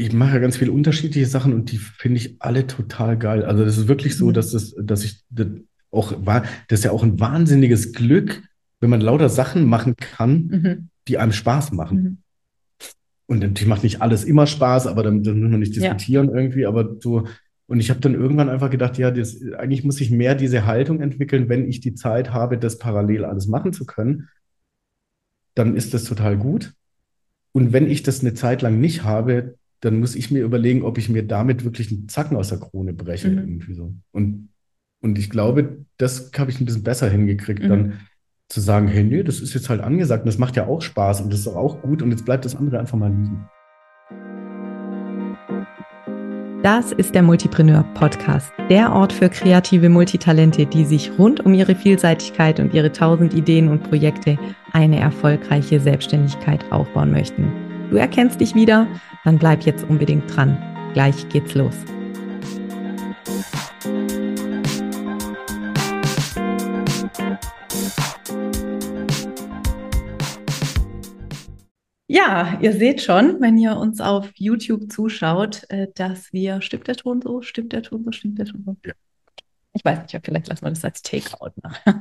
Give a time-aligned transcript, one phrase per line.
[0.00, 3.44] ich mache ja ganz viele unterschiedliche Sachen und die finde ich alle total geil.
[3.44, 4.32] Also das ist wirklich so, Mhm.
[4.34, 5.48] dass das, dass ich das
[5.90, 8.42] auch war, das ist ja auch ein wahnsinniges Glück,
[8.80, 10.88] wenn man lauter Sachen machen kann, Mhm.
[11.08, 11.98] die einem Spaß machen.
[12.02, 12.18] Mhm.
[13.26, 15.82] Und natürlich macht nicht alles immer Spaß, aber dann, dann müssen wir nicht Ja.
[15.82, 17.26] diskutieren irgendwie, aber so.
[17.66, 21.00] Und ich habe dann irgendwann einfach gedacht, ja, das, eigentlich muss ich mehr diese Haltung
[21.00, 24.28] entwickeln, wenn ich die Zeit habe, das parallel alles machen zu können,
[25.54, 26.72] dann ist das total gut.
[27.52, 30.98] Und wenn ich das eine Zeit lang nicht habe, dann muss ich mir überlegen, ob
[30.98, 33.38] ich mir damit wirklich einen Zacken aus der Krone breche, Mhm.
[33.38, 33.94] irgendwie so.
[34.12, 34.48] Und,
[35.00, 37.68] und ich glaube, das habe ich ein bisschen besser hingekriegt, Mhm.
[37.68, 37.92] dann
[38.48, 41.20] zu sagen, hey, nee, das ist jetzt halt angesagt und das macht ja auch Spaß
[41.20, 43.46] und das ist auch gut und jetzt bleibt das andere einfach mal liegen.
[46.62, 51.76] Das ist der Multipreneur Podcast, der Ort für kreative Multitalente, die sich rund um ihre
[51.76, 54.36] Vielseitigkeit und ihre tausend Ideen und Projekte
[54.72, 57.52] eine erfolgreiche Selbstständigkeit aufbauen möchten.
[57.90, 58.88] Du erkennst dich wieder?
[59.28, 60.56] Dann bleib jetzt unbedingt dran.
[60.94, 61.74] Gleich geht's los.
[72.06, 76.96] Ja, ihr seht schon, wenn ihr uns auf YouTube zuschaut, äh, dass wir, stimmt der
[76.96, 78.76] Ton so, stimmt der Ton so, stimmt der Ton so?
[78.82, 78.94] Ja.
[79.78, 82.00] Ich weiß nicht, vielleicht lassen wir das als Takeout machen.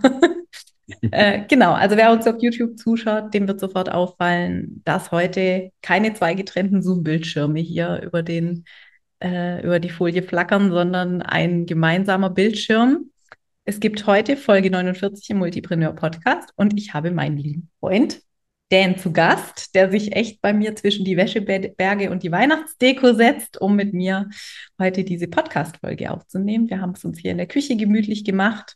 [1.12, 6.16] äh, genau, also wer uns auf YouTube zuschaut, dem wird sofort auffallen, dass heute keine
[6.16, 8.66] zwei getrennten Zoom-Bildschirme hier über den,
[9.24, 13.12] äh, über die Folie flackern, sondern ein gemeinsamer Bildschirm.
[13.64, 18.22] Es gibt heute Folge 49 im Multipreneur Podcast und ich habe meinen lieben Freund
[18.70, 23.62] Dan zu Gast, der sich echt bei mir zwischen die Wäscheberge und die Weihnachtsdeko setzt,
[23.62, 24.30] um mit mir
[24.80, 26.70] heute diese Podcast-Folge aufzunehmen.
[26.70, 28.76] Wir haben es uns hier in der Küche gemütlich gemacht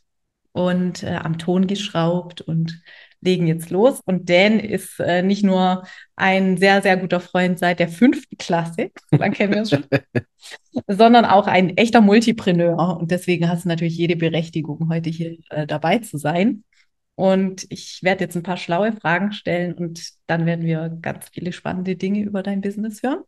[0.52, 2.80] und äh, am Ton geschraubt und
[3.20, 4.00] legen jetzt los.
[4.04, 5.84] Und Dan ist äh, nicht nur
[6.16, 9.84] ein sehr, sehr guter Freund seit der fünften Klasse, lange kennen wir uns schon,
[10.88, 12.98] sondern auch ein echter Multipreneur.
[12.98, 16.64] Und deswegen hast du natürlich jede Berechtigung, heute hier äh, dabei zu sein.
[17.14, 21.52] Und ich werde jetzt ein paar schlaue Fragen stellen und dann werden wir ganz viele
[21.52, 23.22] spannende Dinge über dein Business hören,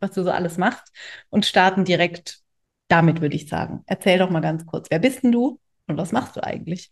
[0.00, 0.92] was du so alles machst
[1.30, 2.40] und starten direkt
[2.88, 3.82] damit, würde ich sagen.
[3.86, 6.90] Erzähl doch mal ganz kurz, wer bist denn du und was machst du eigentlich?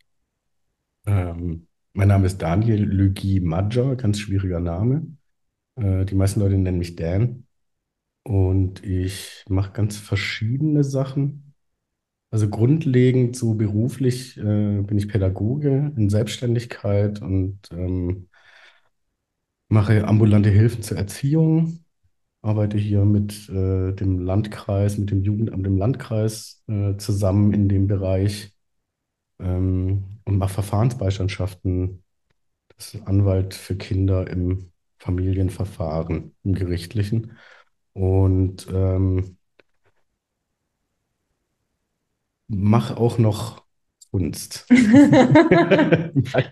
[1.07, 5.17] Ähm, mein Name ist Daniel Lügi Major, ganz schwieriger Name.
[5.77, 7.47] Äh, die meisten Leute nennen mich Dan.
[8.25, 11.46] Und ich mache ganz verschiedene Sachen.
[12.31, 14.43] Also grundlegend so beruflich äh,
[14.83, 18.29] bin ich Pädagoge in Selbstständigkeit und ähm,
[19.69, 21.85] mache ambulante Hilfen zur Erziehung,
[22.43, 27.87] arbeite hier mit äh, dem Landkreis, mit dem Jugendamt im Landkreis äh, zusammen in dem
[27.87, 28.55] Bereich
[29.41, 32.03] ähm, und mache Verfahrensbeistandschaften.
[32.77, 37.39] Das ist Anwalt für Kinder im Familienverfahren, im gerichtlichen.
[37.93, 39.36] Und ähm,
[42.49, 43.65] mache auch noch
[44.11, 44.67] Kunst.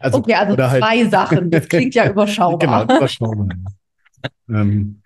[0.00, 1.50] also, okay, also oder zwei halt, Sachen.
[1.50, 2.84] Das klingt ja überschaubar.
[2.87, 3.49] Genau, überschaubar.
[4.49, 5.03] ähm,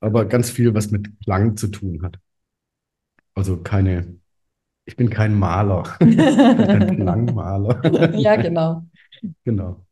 [0.00, 2.18] aber ganz viel, was mit Klang zu tun hat.
[3.34, 4.16] Also keine,
[4.84, 8.14] ich bin kein Maler, ich bin ein Klangmaler.
[8.16, 8.84] ja, genau.
[9.44, 9.84] Genau.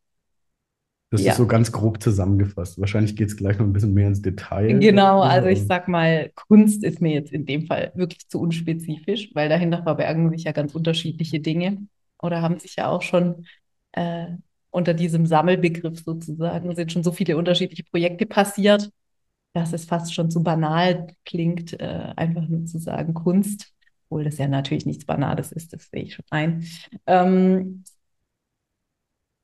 [1.12, 1.32] Das Ja.
[1.32, 2.80] ist so ganz grob zusammengefasst.
[2.80, 4.80] Wahrscheinlich geht es gleich noch ein bisschen mehr ins Detail.
[4.80, 9.30] Genau, also ich sag mal, Kunst ist mir jetzt in dem Fall wirklich zu unspezifisch,
[9.34, 11.86] weil dahinter verbergen sich ja ganz unterschiedliche Dinge
[12.22, 13.46] oder haben sich ja auch schon
[13.92, 14.28] äh,
[14.70, 18.90] unter diesem Sammelbegriff sozusagen, sind schon so viele unterschiedliche Projekte passiert,
[19.52, 23.74] dass es fast schon zu banal klingt, äh, einfach nur zu sagen Kunst,
[24.08, 26.64] obwohl das ja natürlich nichts Banales ist, das sehe ich schon ein.
[27.06, 27.84] Ähm,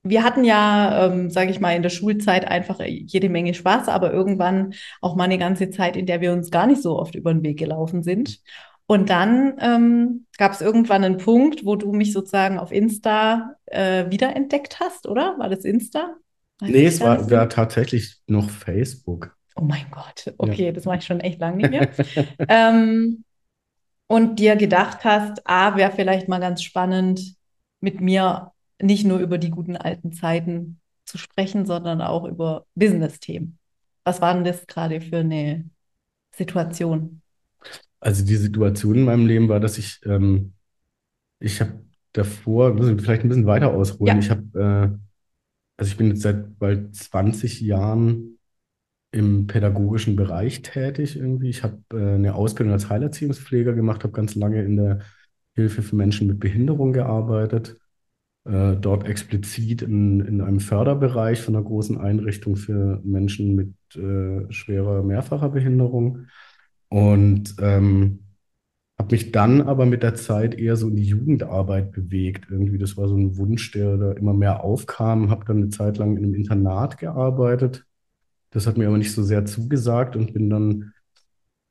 [0.03, 4.13] wir hatten ja, ähm, sage ich mal, in der Schulzeit einfach jede Menge Spaß, aber
[4.13, 7.33] irgendwann auch mal eine ganze Zeit, in der wir uns gar nicht so oft über
[7.33, 8.41] den Weg gelaufen sind.
[8.87, 14.11] Und dann ähm, gab es irgendwann einen Punkt, wo du mich sozusagen auf Insta äh,
[14.11, 15.39] wiederentdeckt hast, oder?
[15.39, 16.15] War das Insta?
[16.61, 19.37] Weiß Nee, es war, war tatsächlich noch Facebook.
[19.57, 21.91] Oh mein Gott, okay, das mache ich schon echt lange nicht mehr.
[22.49, 23.25] ähm,
[24.07, 27.37] und dir gedacht hast, ah, wäre vielleicht mal ganz spannend,
[27.81, 33.59] mit mir nicht nur über die guten alten Zeiten zu sprechen, sondern auch über Business-Themen.
[34.05, 35.65] Was war denn das gerade für eine
[36.35, 37.23] Situation?
[38.01, 40.53] Also die Situation in meinem Leben war, dass ich, ähm,
[41.41, 44.17] ich habe davor, muss ich vielleicht ein bisschen weiter ausholen.
[44.17, 44.19] Ja.
[44.19, 44.99] Ich habe, äh,
[45.77, 48.39] also ich bin jetzt seit bald 20 Jahren
[49.11, 51.49] im pädagogischen Bereich tätig irgendwie.
[51.49, 55.01] Ich habe äh, eine Ausbildung als Heilerziehungspfleger gemacht, habe ganz lange in der
[55.55, 57.77] Hilfe für Menschen mit Behinderung gearbeitet.
[58.49, 64.51] Äh, dort explizit in, in einem Förderbereich von einer großen Einrichtung für Menschen mit äh,
[64.51, 66.27] schwerer mehrfacher Behinderung.
[66.89, 68.21] Und ähm,
[68.99, 72.47] habe mich dann aber mit der Zeit eher so in die Jugendarbeit bewegt.
[72.51, 75.29] Irgendwie, das war so ein Wunsch, der da immer mehr aufkam.
[75.29, 77.85] Habe dann eine Zeit lang in einem Internat gearbeitet.
[78.51, 80.95] Das hat mir aber nicht so sehr zugesagt und bin dann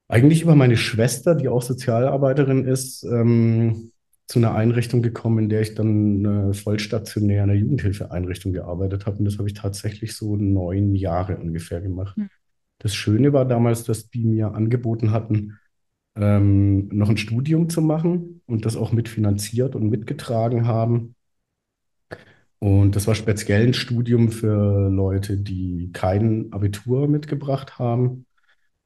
[0.08, 3.92] eigentlich über meine Schwester, die auch Sozialarbeiterin ist, ähm,
[4.28, 9.20] zu einer Einrichtung gekommen, in der ich dann äh, vollstationär in einer Jugendhilfeeinrichtung gearbeitet habe.
[9.20, 12.18] Und das habe ich tatsächlich so neun Jahre ungefähr gemacht.
[12.18, 12.30] Hm.
[12.80, 15.58] Das Schöne war damals, dass die mir angeboten hatten,
[16.16, 21.16] ähm, noch ein Studium zu machen und das auch mitfinanziert und mitgetragen haben.
[22.60, 28.27] Und das war speziell ein Studium für Leute, die kein Abitur mitgebracht haben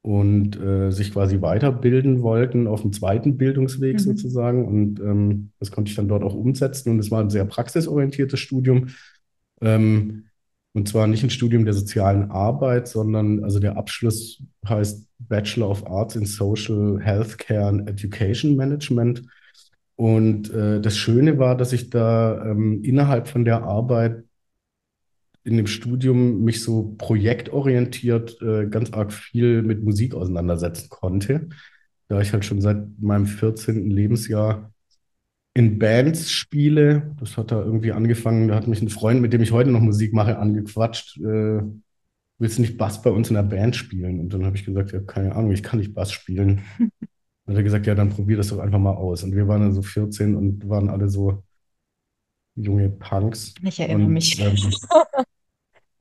[0.02, 3.98] und äh, sich quasi weiterbilden wollten auf dem zweiten Bildungsweg Mhm.
[4.00, 4.66] sozusagen.
[4.66, 6.90] Und ähm, das konnte ich dann dort auch umsetzen.
[6.90, 8.88] Und es war ein sehr praxisorientiertes Studium.
[9.60, 10.24] Ähm,
[10.74, 15.86] und zwar nicht ein Studium der sozialen Arbeit, sondern also der Abschluss heißt Bachelor of
[15.86, 19.22] Arts in Social Healthcare and Education Management.
[19.94, 24.24] Und äh, das Schöne war, dass ich da ähm, innerhalb von der Arbeit
[25.44, 31.48] in dem Studium mich so projektorientiert äh, ganz arg viel mit Musik auseinandersetzen konnte,
[32.08, 33.90] da ich halt schon seit meinem 14.
[33.90, 34.72] Lebensjahr
[35.54, 37.14] in Bands spiele.
[37.20, 39.80] Das hat da irgendwie angefangen, da hat mich ein Freund, mit dem ich heute noch
[39.80, 41.18] Musik mache, angequatscht.
[41.18, 41.62] Äh,
[42.38, 44.20] willst du nicht Bass bei uns in der Band spielen?
[44.20, 46.62] Und dann habe ich gesagt, ja, keine Ahnung, ich kann nicht Bass spielen.
[47.44, 49.24] Dann hat er gesagt, ja, dann probier das doch einfach mal aus.
[49.24, 51.42] Und wir waren dann so 14 und waren alle so
[52.54, 54.40] junge Punks Ich erinnere und, mich.
[54.40, 54.56] ähm,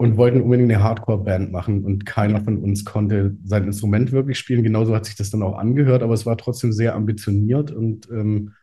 [0.02, 1.84] und wollten unbedingt eine Hardcore-Band machen.
[1.86, 4.64] Und keiner von uns konnte sein Instrument wirklich spielen.
[4.64, 8.54] Genauso hat sich das dann auch angehört, aber es war trotzdem sehr ambitioniert und ähm,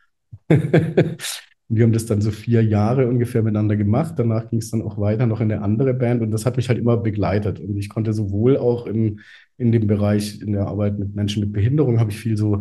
[0.48, 4.14] wir haben das dann so vier Jahre ungefähr miteinander gemacht.
[4.16, 6.68] Danach ging es dann auch weiter noch in eine andere Band und das hat mich
[6.68, 7.60] halt immer begleitet.
[7.60, 9.20] Und ich konnte sowohl auch im,
[9.58, 12.58] in dem Bereich, in der Arbeit mit Menschen mit Behinderung, habe ich viel so,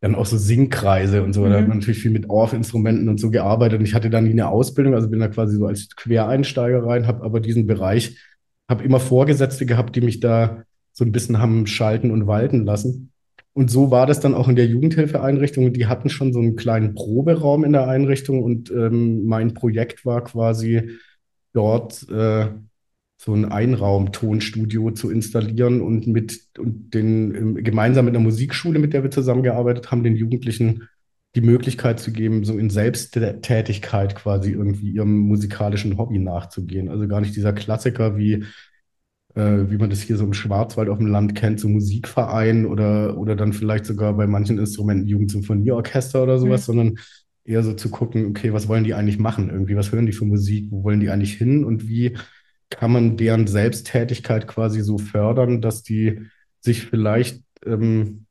[0.00, 1.44] dann auch so Singkreise und so.
[1.48, 1.80] Da hat man Mhm.
[1.80, 3.78] natürlich viel mit Orff-Instrumenten und so gearbeitet.
[3.80, 7.06] Und ich hatte da nie eine Ausbildung, also bin da quasi so als Quereinsteiger rein,
[7.06, 8.18] habe aber diesen Bereich,
[8.68, 10.62] habe immer Vorgesetzte gehabt, die mich da
[10.92, 13.12] so ein bisschen haben schalten und walten lassen.
[13.52, 15.72] Und so war das dann auch in der Jugendhilfeeinrichtung.
[15.72, 20.22] Die hatten schon so einen kleinen Proberaum in der Einrichtung und ähm, mein Projekt war
[20.24, 20.90] quasi
[21.54, 22.48] dort äh,
[23.26, 28.94] so ein Einraum-Tonstudio zu installieren und mit und den ähm, gemeinsam mit einer Musikschule, mit
[28.94, 30.84] der wir zusammengearbeitet haben, den Jugendlichen
[31.34, 36.88] die Möglichkeit zu geben, so in Selbsttätigkeit quasi irgendwie ihrem musikalischen Hobby nachzugehen.
[36.88, 38.44] Also gar nicht dieser Klassiker wie
[39.34, 43.18] äh, wie man das hier so im Schwarzwald auf dem Land kennt, so Musikverein oder,
[43.18, 46.40] oder dann vielleicht sogar bei manchen Instrumenten Jugendsymphonieorchester oder Mhm.
[46.40, 46.98] sowas, sondern
[47.44, 49.50] eher so zu gucken, okay, was wollen die eigentlich machen?
[49.50, 50.66] Irgendwie, was hören die für Musik?
[50.70, 51.64] Wo wollen die eigentlich hin?
[51.64, 52.16] Und wie
[52.70, 56.22] kann man deren Selbsttätigkeit quasi so fördern, dass die
[56.60, 58.26] sich vielleicht ähm,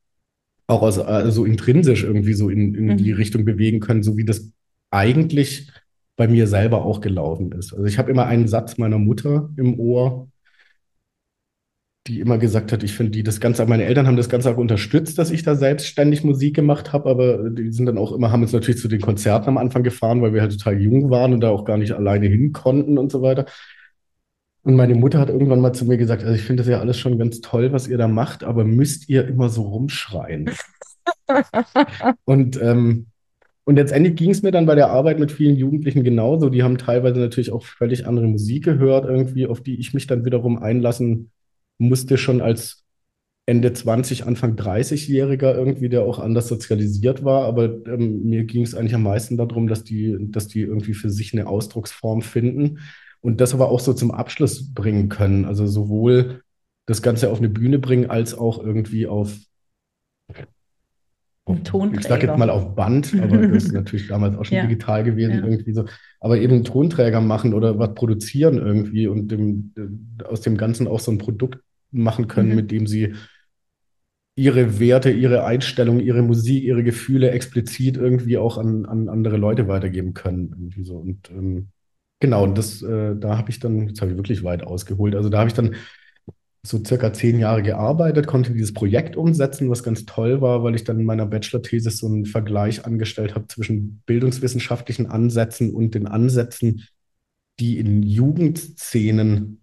[0.68, 3.18] auch aus, also intrinsisch irgendwie so in, in die Mhm.
[3.18, 4.52] Richtung bewegen können, so wie das
[4.92, 5.72] eigentlich
[6.18, 7.74] bei mir selber auch gelaufen ist.
[7.74, 10.30] Also ich habe immer einen Satz meiner Mutter im Ohr,
[12.08, 14.58] die immer gesagt hat, ich finde die das Ganze, meine Eltern haben das Ganze auch
[14.58, 18.44] unterstützt, dass ich da selbstständig Musik gemacht habe, aber die sind dann auch immer, haben
[18.44, 21.42] uns natürlich zu den Konzerten am Anfang gefahren, weil wir halt total jung waren und
[21.42, 23.46] da auch gar nicht alleine hin konnten und so weiter.
[24.66, 26.98] Und meine Mutter hat irgendwann mal zu mir gesagt, also ich finde das ja alles
[26.98, 30.50] schon ganz toll, was ihr da macht, aber müsst ihr immer so rumschreien?
[32.26, 33.06] Und, ähm,
[33.66, 36.50] und letztendlich ging es mir dann bei der Arbeit mit vielen Jugendlichen genauso.
[36.50, 40.26] Die haben teilweise natürlich auch völlig andere Musik gehört, irgendwie, auf die ich mich dann
[40.26, 41.32] wiederum einlassen
[41.78, 42.84] musste, schon als
[43.48, 47.46] Ende 20, Anfang 30-Jähriger irgendwie, der auch anders sozialisiert war.
[47.46, 51.12] Aber ähm, mir ging es eigentlich am meisten darum, dass die, dass die irgendwie für
[51.12, 52.80] sich eine Ausdrucksform finden
[53.26, 55.46] und das aber auch so zum Abschluss bringen können.
[55.46, 56.44] Also sowohl
[56.86, 59.36] das Ganze auf eine Bühne bringen, als auch irgendwie auf,
[61.46, 62.38] auf Ein ich sage jetzt Tonträger.
[62.38, 65.44] mal auf Band, aber das ist natürlich damals auch schon Ja, digital gewesen, ja.
[65.44, 65.86] irgendwie so.
[66.20, 69.74] Aber eben Tonträger machen oder was produzieren irgendwie und dem,
[70.24, 71.60] aus dem Ganzen auch so ein Produkt
[71.92, 72.56] machen können, Mhm.
[72.56, 73.14] mit dem sie
[74.36, 79.68] ihre Werte, ihre Einstellung, ihre Musik, ihre Gefühle explizit irgendwie auch an, an andere Leute
[79.68, 80.50] weitergeben können.
[80.50, 80.98] Irgendwie so.
[80.98, 81.70] Und ähm,
[82.20, 85.30] genau, und das, äh, da habe ich dann, jetzt habe ich wirklich weit ausgeholt, also
[85.30, 85.76] da habe ich dann
[86.64, 90.84] so circa zehn Jahre gearbeitet, konnte dieses Projekt umsetzen, was ganz toll war, weil ich
[90.84, 96.84] dann in meiner Bachelor-Thesis so einen Vergleich angestellt habe zwischen bildungswissenschaftlichen Ansätzen und den Ansätzen,
[97.60, 99.62] die in Jugendszenen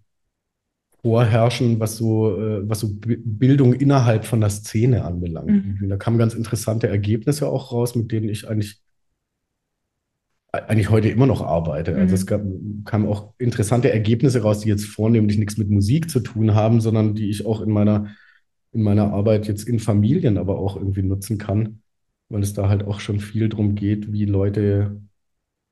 [1.02, 5.80] vorherrschen, was so, äh, was so Bi- Bildung innerhalb von der Szene anbelangt.
[5.80, 5.88] Mhm.
[5.88, 8.80] Da kamen ganz interessante Ergebnisse auch raus, mit denen ich eigentlich,
[10.52, 11.96] eigentlich heute immer noch arbeite.
[11.96, 12.26] Also es Mhm.
[12.26, 12.42] gab,
[12.84, 17.14] kamen auch interessante Ergebnisse raus, die jetzt vornehmlich nichts mit Musik zu tun haben, sondern
[17.14, 18.08] die ich auch in meiner
[18.74, 21.82] in meiner Arbeit jetzt in Familien aber auch irgendwie nutzen kann,
[22.30, 25.02] weil es da halt auch schon viel darum geht, wie Leute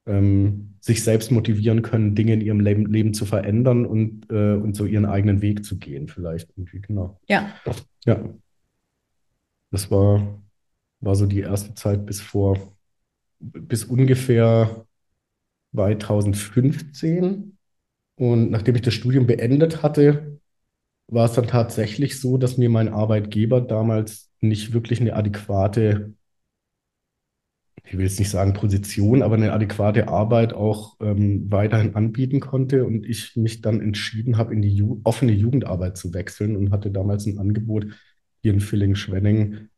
[0.06, 4.76] ähm, sich selbst motivieren können, Dinge in ihrem Leben, Leben zu verändern und, äh, und
[4.76, 7.18] so ihren eigenen Weg zu gehen, vielleicht irgendwie, genau.
[7.26, 7.54] Ja.
[8.04, 8.22] Ja.
[9.70, 10.42] Das war,
[11.00, 12.76] war so die erste Zeit bis vor,
[13.40, 14.86] bis ungefähr
[15.72, 17.56] 2015.
[18.16, 20.40] Und nachdem ich das Studium beendet hatte,
[21.08, 26.14] war es dann tatsächlich so, dass mir mein Arbeitgeber damals nicht wirklich eine adäquate,
[27.84, 32.84] ich will jetzt nicht sagen Position, aber eine adäquate Arbeit auch ähm, weiterhin anbieten konnte
[32.84, 36.90] und ich mich dann entschieden habe, in die Ju offene Jugendarbeit zu wechseln und hatte
[36.90, 37.86] damals ein Angebot
[38.42, 39.69] hier in Villingen-Schwenning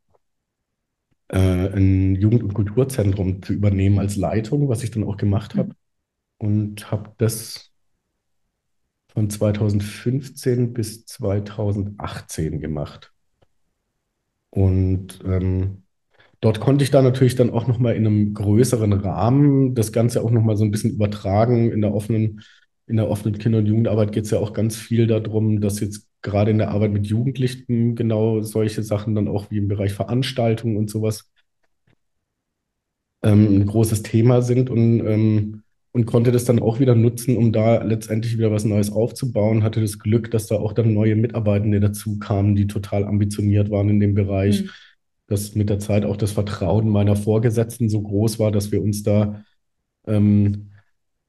[1.33, 5.75] äh, ein Jugend- und Kulturzentrum zu übernehmen als Leitung, was ich dann auch gemacht habe
[6.37, 7.71] und habe das
[9.13, 13.13] von 2015 bis 2018 gemacht.
[14.51, 15.83] Und ähm,
[16.41, 20.29] dort konnte ich da natürlich dann auch nochmal in einem größeren Rahmen das Ganze auch
[20.31, 21.71] nochmal so ein bisschen übertragen.
[21.71, 22.41] In der offenen,
[22.85, 26.07] in der offenen Kinder- und Jugendarbeit geht es ja auch ganz viel darum, dass jetzt
[26.23, 30.77] gerade in der Arbeit mit Jugendlichen genau solche Sachen dann auch wie im Bereich Veranstaltungen
[30.77, 31.29] und sowas
[33.23, 34.69] ähm, ein großes Thema sind.
[34.69, 35.63] Und ähm,
[35.93, 39.63] und konnte das dann auch wieder nutzen, um da letztendlich wieder was Neues aufzubauen.
[39.63, 43.89] Hatte das Glück, dass da auch dann neue Mitarbeitende dazu kamen, die total ambitioniert waren
[43.89, 44.63] in dem Bereich.
[44.63, 44.69] Mhm.
[45.27, 49.03] Dass mit der Zeit auch das Vertrauen meiner Vorgesetzten so groß war, dass wir uns
[49.03, 49.43] da,
[50.07, 50.71] ähm,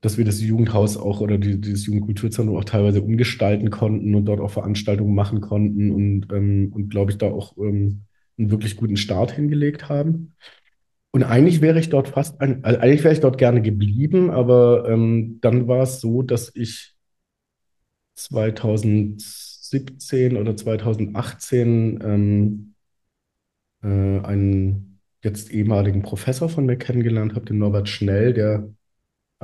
[0.04, 4.40] dass wir das Jugendhaus auch oder die, dieses Jugendkulturzentrum auch teilweise umgestalten konnten und dort
[4.40, 8.02] auch Veranstaltungen machen konnten und, ähm, und glaube ich, da auch ähm,
[8.36, 10.34] einen wirklich guten Start hingelegt haben.
[11.10, 14.86] Und eigentlich wäre ich dort fast, ein, also eigentlich wäre ich dort gerne geblieben, aber
[14.90, 16.94] ähm, dann war es so, dass ich
[18.16, 22.74] 2017 oder 2018 ähm,
[23.82, 28.68] äh, einen jetzt ehemaligen Professor von mir kennengelernt habe, den Norbert Schnell, der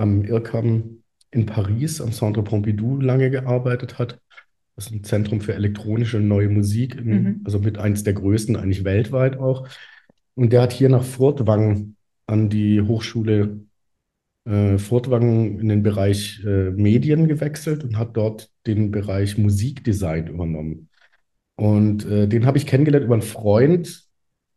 [0.00, 4.20] am IRCAM in Paris am Centre Pompidou lange gearbeitet hat.
[4.74, 7.40] Das ist ein Zentrum für elektronische neue Musik, in, mhm.
[7.44, 9.68] also mit eins der größten eigentlich weltweit auch.
[10.34, 13.60] Und der hat hier nach Furtwangen an die Hochschule
[14.46, 20.88] äh, Furtwangen in den Bereich äh, Medien gewechselt und hat dort den Bereich Musikdesign übernommen.
[21.56, 24.04] Und äh, den habe ich kennengelernt über einen Freund,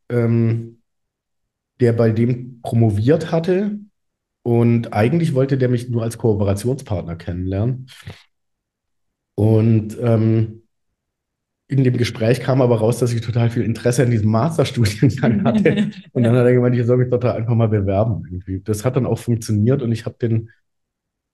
[0.07, 0.79] ähm,
[1.81, 3.77] der bei dem promoviert hatte.
[4.43, 7.87] Und eigentlich wollte der mich nur als Kooperationspartner kennenlernen.
[9.35, 10.63] Und ähm,
[11.67, 15.91] in dem Gespräch kam aber raus, dass ich total viel Interesse an diesem Masterstudiengang hatte.
[16.11, 18.23] und dann hat er gemeint, ich soll mich dort einfach mal bewerben.
[18.25, 18.61] Irgendwie.
[18.61, 20.49] Das hat dann auch funktioniert und ich habe den,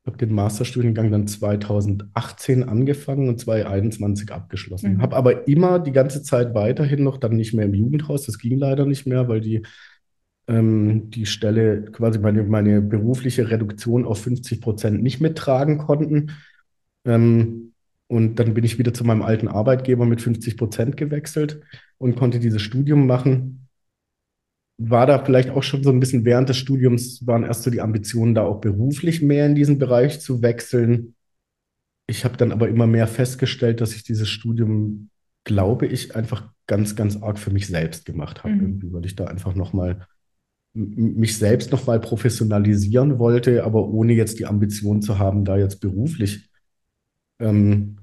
[0.05, 4.93] hab den Masterstudiengang dann 2018 angefangen und 2021 abgeschlossen.
[4.93, 5.01] Mhm.
[5.01, 8.27] Habe aber immer die ganze Zeit weiterhin noch dann nicht mehr im Jugendhaus.
[8.27, 9.63] Das ging leider nicht mehr, weil die
[10.49, 16.31] ähm, die Stelle quasi meine, meine berufliche Reduktion auf 50 Prozent nicht mittragen konnten.
[17.05, 17.73] Ähm,
[18.07, 21.61] und dann bin ich wieder zu meinem alten Arbeitgeber mit 50 Prozent gewechselt
[21.99, 23.67] und konnte dieses Studium machen.
[24.79, 27.81] War da vielleicht auch schon so ein bisschen während des Studiums, waren erst so die
[27.81, 31.15] Ambitionen, da auch beruflich mehr in diesen Bereich zu wechseln.
[32.07, 35.09] Ich habe dann aber immer mehr festgestellt, dass ich dieses Studium,
[35.43, 38.93] glaube ich, einfach ganz, ganz arg für mich selbst gemacht habe, mhm.
[38.93, 40.07] weil ich da einfach nochmal
[40.73, 46.49] mich selbst nochmal professionalisieren wollte, aber ohne jetzt die Ambition zu haben, da jetzt beruflich
[47.39, 47.97] ähm,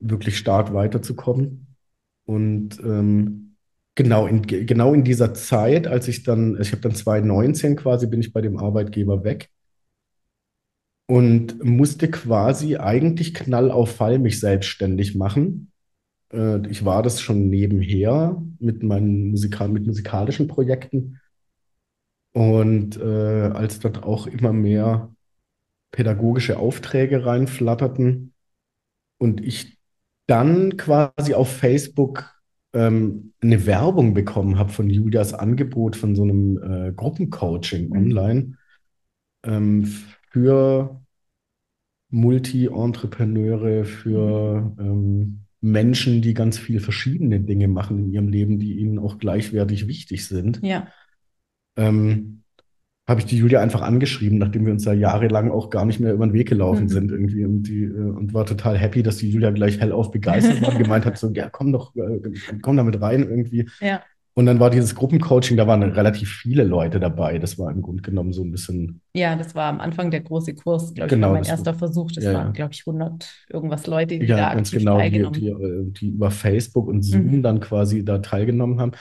[0.00, 1.76] wirklich stark weiterzukommen.
[2.24, 3.56] Und ähm,
[3.94, 8.20] genau, in, genau in dieser Zeit, als ich dann, ich habe dann 2019 quasi, bin
[8.20, 9.50] ich bei dem Arbeitgeber weg
[11.06, 15.72] und musste quasi eigentlich knall auf Fall mich selbstständig machen.
[16.32, 21.20] Äh, ich war das schon nebenher mit meinen Musikal mit musikalischen Projekten.
[22.32, 25.14] Und äh, als dort auch immer mehr
[25.90, 28.32] pädagogische Aufträge reinflatterten
[29.18, 29.78] und ich
[30.26, 32.32] dann quasi auf Facebook
[32.72, 37.96] ähm, eine Werbung bekommen habe von Julias Angebot von so einem äh, Gruppencoaching mhm.
[37.96, 38.56] online
[39.44, 39.84] ähm,
[40.30, 41.02] für
[42.08, 48.98] Multi-Entrepreneure, für ähm, Menschen, die ganz viele verschiedene Dinge machen in ihrem Leben, die ihnen
[48.98, 50.60] auch gleichwertig wichtig sind.
[50.62, 50.88] Ja.
[51.76, 52.42] Ähm,
[53.08, 56.12] habe ich die Julia einfach angeschrieben, nachdem wir uns da jahrelang auch gar nicht mehr
[56.12, 56.88] über den Weg gelaufen mhm.
[56.88, 60.62] sind irgendwie und die äh, und war total happy, dass die Julia gleich hellauf begeistert
[60.62, 62.20] war und gemeint hat so ja komm doch äh,
[62.62, 63.68] komm da mit rein irgendwie.
[63.80, 64.02] Ja.
[64.34, 67.38] Und dann war dieses Gruppencoaching, da waren relativ viele Leute dabei.
[67.38, 69.02] Das war im Grunde genommen so ein bisschen.
[69.14, 71.74] Ja, das war am Anfang der große Kurs, glaube ich, Genau, war mein erster war-
[71.78, 72.10] Versuch.
[72.12, 75.00] Das ja, waren, glaube ich, 100 irgendwas Leute, die Ja, da ganz aktiv genau, die,
[75.02, 77.42] teilgenommen die, äh, die über Facebook und Zoom Mhm.
[77.42, 78.92] dann quasi da teilgenommen haben.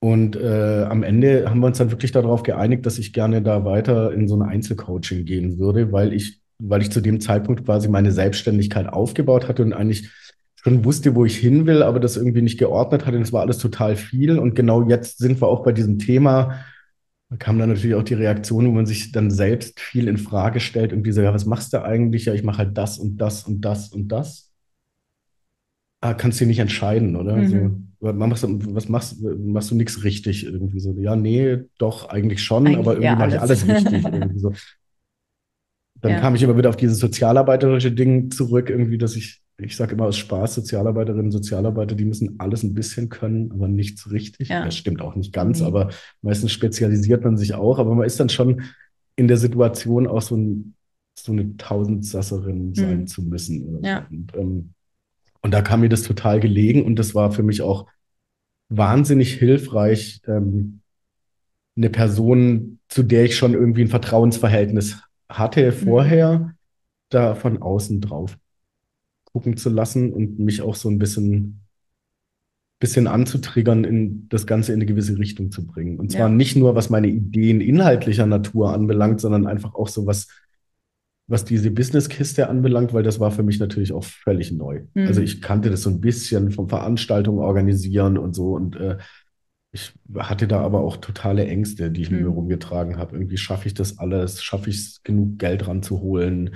[0.00, 3.64] Und äh, am Ende haben wir uns dann wirklich darauf geeinigt, dass ich gerne da
[3.64, 7.88] weiter in so ein Einzelcoaching gehen würde, weil ich, weil ich zu dem Zeitpunkt quasi
[7.88, 10.10] meine Selbstständigkeit aufgebaut hatte und eigentlich
[10.62, 13.16] schon wusste, wo ich hin will, aber das irgendwie nicht geordnet hatte.
[13.16, 14.38] Und es war alles total viel.
[14.38, 16.64] Und genau jetzt sind wir auch bei diesem Thema.
[17.30, 20.60] Da kam dann natürlich auch die Reaktion, wo man sich dann selbst viel in Frage
[20.60, 22.24] stellt und so, ja, was machst du eigentlich?
[22.26, 24.47] Ja, ich mache halt das und das und das und das.
[26.00, 27.36] Ah, kannst du nicht entscheiden, oder?
[27.36, 27.48] Mhm.
[27.48, 30.92] So, was machst du, was machst, machst du nichts richtig irgendwie so?
[30.98, 33.66] Ja, nee, doch, eigentlich schon, Eigentlich aber irgendwie eher mache ich alles.
[33.68, 34.52] richtig irgendwie so.
[36.00, 36.20] Dann Ja.
[36.20, 40.04] kam ich immer wieder auf dieses sozialarbeiterische Ding zurück, irgendwie, dass ich, ich sage immer
[40.04, 44.48] aus Spaß, Sozialarbeiterinnen, Sozialarbeiter, die müssen alles ein bisschen können, aber nichts richtig.
[44.48, 44.64] Ja.
[44.64, 45.66] Das stimmt auch nicht ganz, Nee.
[45.66, 45.90] aber
[46.22, 48.62] meistens spezialisiert man sich auch, aber man ist dann schon
[49.16, 50.74] in der Situation auch so, ein,
[51.18, 53.06] so eine Tausendsasserin sein Mhm.
[53.08, 53.82] zu müssen.
[53.82, 54.06] Ja.
[54.08, 54.74] Und, ähm,
[55.42, 57.86] und da kam mir das total gelegen und das war für mich auch
[58.68, 60.80] wahnsinnig hilfreich, ähm,
[61.76, 66.54] eine Person, zu der ich schon irgendwie ein Vertrauensverhältnis hatte vorher,
[67.10, 68.36] da von außen drauf
[69.24, 71.60] gucken zu lassen und mich auch so ein bisschen,
[72.80, 75.98] bisschen anzutriggern, in das Ganze in eine gewisse Richtung zu bringen.
[75.98, 76.34] Und zwar Ja.
[76.34, 80.28] nicht nur, was meine Ideen inhaltlicher Natur anbelangt, sondern einfach auch so was,
[81.28, 84.82] was diese Businesskiste anbelangt, weil das war für mich natürlich auch völlig neu.
[84.94, 85.06] Mhm.
[85.06, 88.96] Also ich kannte das so ein bisschen vom Veranstaltungen organisieren und so und äh,
[89.70, 92.32] ich hatte da aber auch totale Ängste, die ich mit mir Mhm.
[92.32, 93.16] rumgetragen habe.
[93.16, 94.42] Irgendwie schaffe ich das alles?
[94.42, 96.54] Schaffe ich es, genug Geld ranzuholen?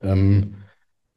[0.00, 0.54] Ähm,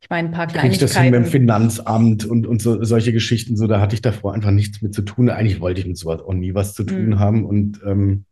[0.04, 1.32] Ich meine, ein paar kriege ich das hin mit dem Kleinigkeiten.
[1.32, 3.58] Finanzamt und, und so, solche Geschichten?
[3.58, 5.30] So, da hatte ich davor einfach nichts mit zu tun.
[5.30, 7.20] Eigentlich wollte ich mit sowas auch nie was zu tun Mhm.
[7.20, 7.46] haben.
[7.46, 8.26] Und, ähm,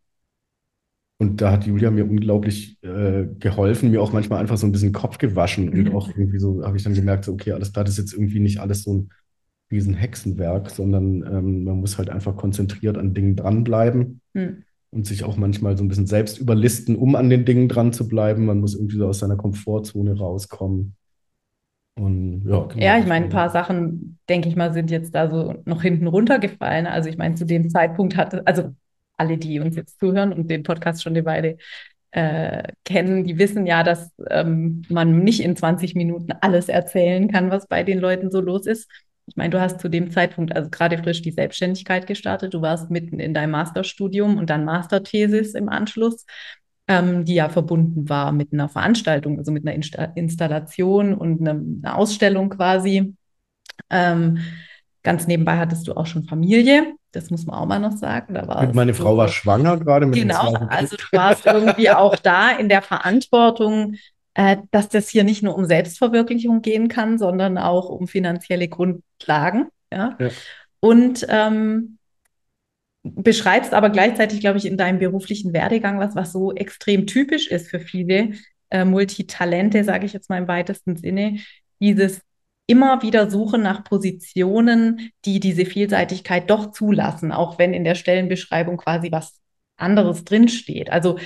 [1.20, 4.94] und da hat Julia mir unglaublich äh, geholfen, mir auch manchmal einfach so ein bisschen
[4.94, 5.96] Kopf gewaschen und Mhm.
[5.96, 8.40] auch irgendwie so habe ich dann gemerkt, so, okay, alles klar, das ist jetzt irgendwie
[8.42, 9.10] nicht alles so ein
[9.72, 14.64] riesen Hexenwerk, sondern ähm, man muss halt einfach konzentriert an Dingen dranbleiben Hm.
[14.92, 18.08] und sich auch manchmal so ein bisschen selbst überlisten, um an den Dingen dran zu
[18.08, 18.46] bleiben.
[18.46, 20.96] Man muss irgendwie so aus seiner Komfortzone rauskommen.
[21.96, 22.80] Und ja, genau.
[22.82, 26.08] Ja, ich meine, ein paar Sachen, denke ich mal, sind jetzt da so noch hinten
[26.08, 26.88] runtergefallen.
[26.88, 28.74] Also ich meine, zu dem Zeitpunkt hatte, also
[29.20, 31.58] alle, die uns jetzt zuhören und den Podcast schon eine Weile
[32.12, 37.52] äh, kennen, die wissen ja, dass ähm, man nicht in 20 Minuten alles erzählen kann,
[37.52, 38.90] was bei den Leuten so los ist.
[39.28, 42.56] Ich meine, du hast zu dem Zeitpunkt also gerade frisch die Selbstständigkeit gestartet.
[42.56, 46.26] Du warst mitten in deinem Masterstudium und dann Masterthesis im Anschluss,
[46.88, 51.82] ähm, die ja verbunden war mit einer Veranstaltung, also mit einer Insta Installation und einem,
[51.84, 53.14] einer Ausstellung quasi.
[53.92, 54.40] Ähm,
[55.04, 56.96] ganz nebenbei hattest du auch schon Familie.
[57.12, 58.36] Das muss man auch mal noch sagen.
[58.36, 62.52] Da war Meine Frau war schwanger gerade mit Genau, also du warst irgendwie auch da
[62.52, 63.96] in der Verantwortung,
[64.36, 69.68] äh, dass das hier nicht nur um Selbstverwirklichung gehen kann, sondern auch um finanzielle Grundlagen.
[69.92, 70.18] Ja?
[70.20, 70.30] Ja.
[70.80, 71.98] Und ähm,
[73.04, 77.70] beschreibst aber gleichzeitig, glaube ich, in deinem beruflichen Werdegang was, was so extrem typisch ist
[77.70, 78.34] für viele
[78.70, 81.40] äh, Multitalente, sage ich jetzt mal im weitesten Sinne,
[81.80, 82.22] dieses
[82.70, 88.78] immer wieder Suchen nach Positionen, die diese Vielseitigkeit doch zulassen, auch wenn in der Stellenbeschreibung
[88.78, 89.40] quasi was
[89.76, 90.92] anderes drinsteht.
[90.92, 91.18] Also,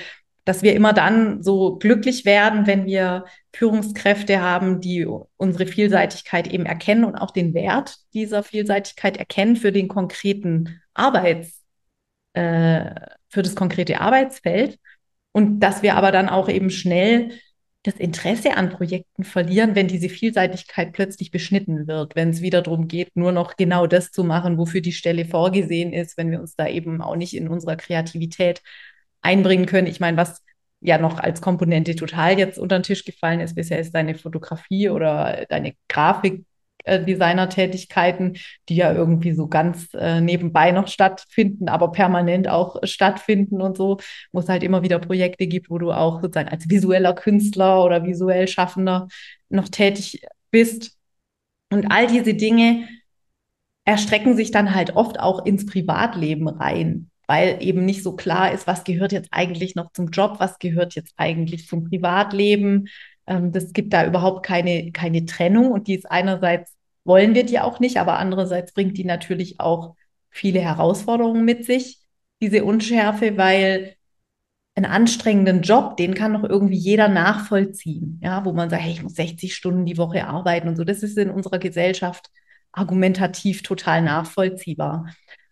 [0.46, 6.64] dass wir immer dann so glücklich werden, wenn wir Führungskräfte haben, die unsere Vielseitigkeit eben
[6.64, 11.62] erkennen und auch den Wert dieser Vielseitigkeit erkennen für den konkreten Arbeits,
[12.32, 12.90] äh,
[13.28, 14.78] für das konkrete Arbeitsfeld.
[15.32, 17.32] Und dass wir aber dann auch eben schnell
[17.84, 22.88] das Interesse an Projekten verlieren, wenn diese Vielseitigkeit plötzlich beschnitten wird, wenn es wieder darum
[22.88, 26.56] geht, nur noch genau das zu machen, wofür die Stelle vorgesehen ist, wenn wir uns
[26.56, 28.62] da eben auch nicht in unserer Kreativität
[29.20, 29.86] einbringen können.
[29.86, 30.42] Ich meine, was
[30.80, 34.88] ja noch als Komponente total jetzt unter den Tisch gefallen ist, bisher ist deine Fotografie
[34.88, 35.74] oder deine
[36.84, 38.36] Grafikdesigner-Tätigkeiten,
[38.68, 43.98] die ja irgendwie so ganz äh, nebenbei noch stattfinden, aber permanent auch stattfinden und so,
[44.32, 48.04] wo es halt immer wieder Projekte gibt, wo du auch sozusagen als visueller Künstler oder
[48.04, 49.08] visuell Schaffender
[49.48, 50.96] noch tätig bist.
[51.70, 52.88] Und all diese Dinge
[53.84, 58.66] erstrecken sich dann halt oft auch ins Privatleben rein, weil eben nicht so klar ist,
[58.66, 62.88] was gehört jetzt eigentlich noch zum Job, was gehört jetzt eigentlich zum Privatleben.
[63.26, 67.60] Ähm, das gibt da überhaupt keine, keine Trennung und die ist einerseits wollen wir die
[67.60, 69.94] auch nicht, aber andererseits bringt die natürlich auch
[70.30, 72.00] viele Herausforderungen mit sich,
[72.40, 73.94] diese Unschärfe, weil
[74.74, 79.02] einen anstrengenden Job, den kann doch irgendwie jeder nachvollziehen, ja, wo man sagt, hey, ich
[79.02, 80.84] muss 60 Stunden die Woche arbeiten und so.
[80.84, 82.30] Das ist in unserer Gesellschaft
[82.72, 85.06] argumentativ total nachvollziehbar.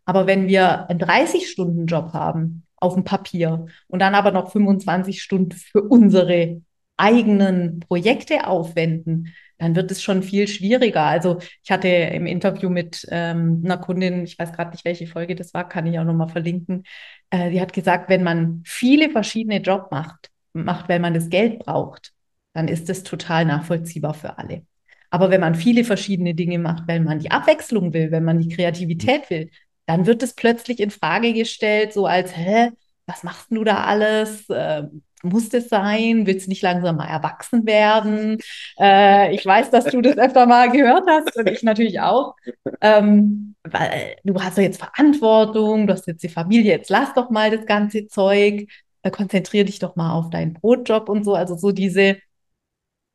[0.04, 5.52] Aber wenn wir einen 30-Stunden-Job haben auf dem Papier und dann aber noch 25 Stunden
[5.52, 6.62] für unsere
[7.02, 11.02] eigenen Projekte aufwenden, dann wird es schon viel schwieriger.
[11.02, 15.34] Also ich hatte im Interview mit ähm, einer Kundin, ich weiß gerade nicht, welche Folge
[15.34, 16.84] das war, kann ich auch nochmal verlinken,
[17.30, 21.60] äh, die hat gesagt, wenn man viele verschiedene Jobs macht, macht, weil man das Geld
[21.60, 22.12] braucht,
[22.54, 24.62] dann ist das total nachvollziehbar für alle.
[25.10, 28.54] Aber wenn man viele verschiedene Dinge macht, weil man die Abwechslung will, wenn man die
[28.54, 29.50] Kreativität will,
[29.86, 32.70] dann wird es plötzlich in Frage gestellt, so als, hä,
[33.06, 34.48] was machst du da alles?
[34.48, 34.84] Äh,
[35.22, 36.26] muss das sein?
[36.26, 38.38] Willst du nicht langsam mal erwachsen werden?
[38.78, 42.34] Äh, ich weiß, dass du das öfter mal gehört hast und ich natürlich auch.
[42.80, 47.30] Ähm, weil du hast doch jetzt Verantwortung, du hast jetzt die Familie, jetzt lass doch
[47.30, 48.68] mal das ganze Zeug,
[49.02, 51.34] äh, konzentriere dich doch mal auf deinen Brotjob und so.
[51.34, 52.16] Also so diese,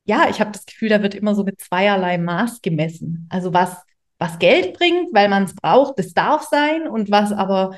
[0.05, 3.27] ja, ich habe das Gefühl, da wird immer so mit zweierlei Maß gemessen.
[3.29, 3.75] Also was,
[4.19, 7.77] was Geld bringt, weil man es braucht, das darf sein und was aber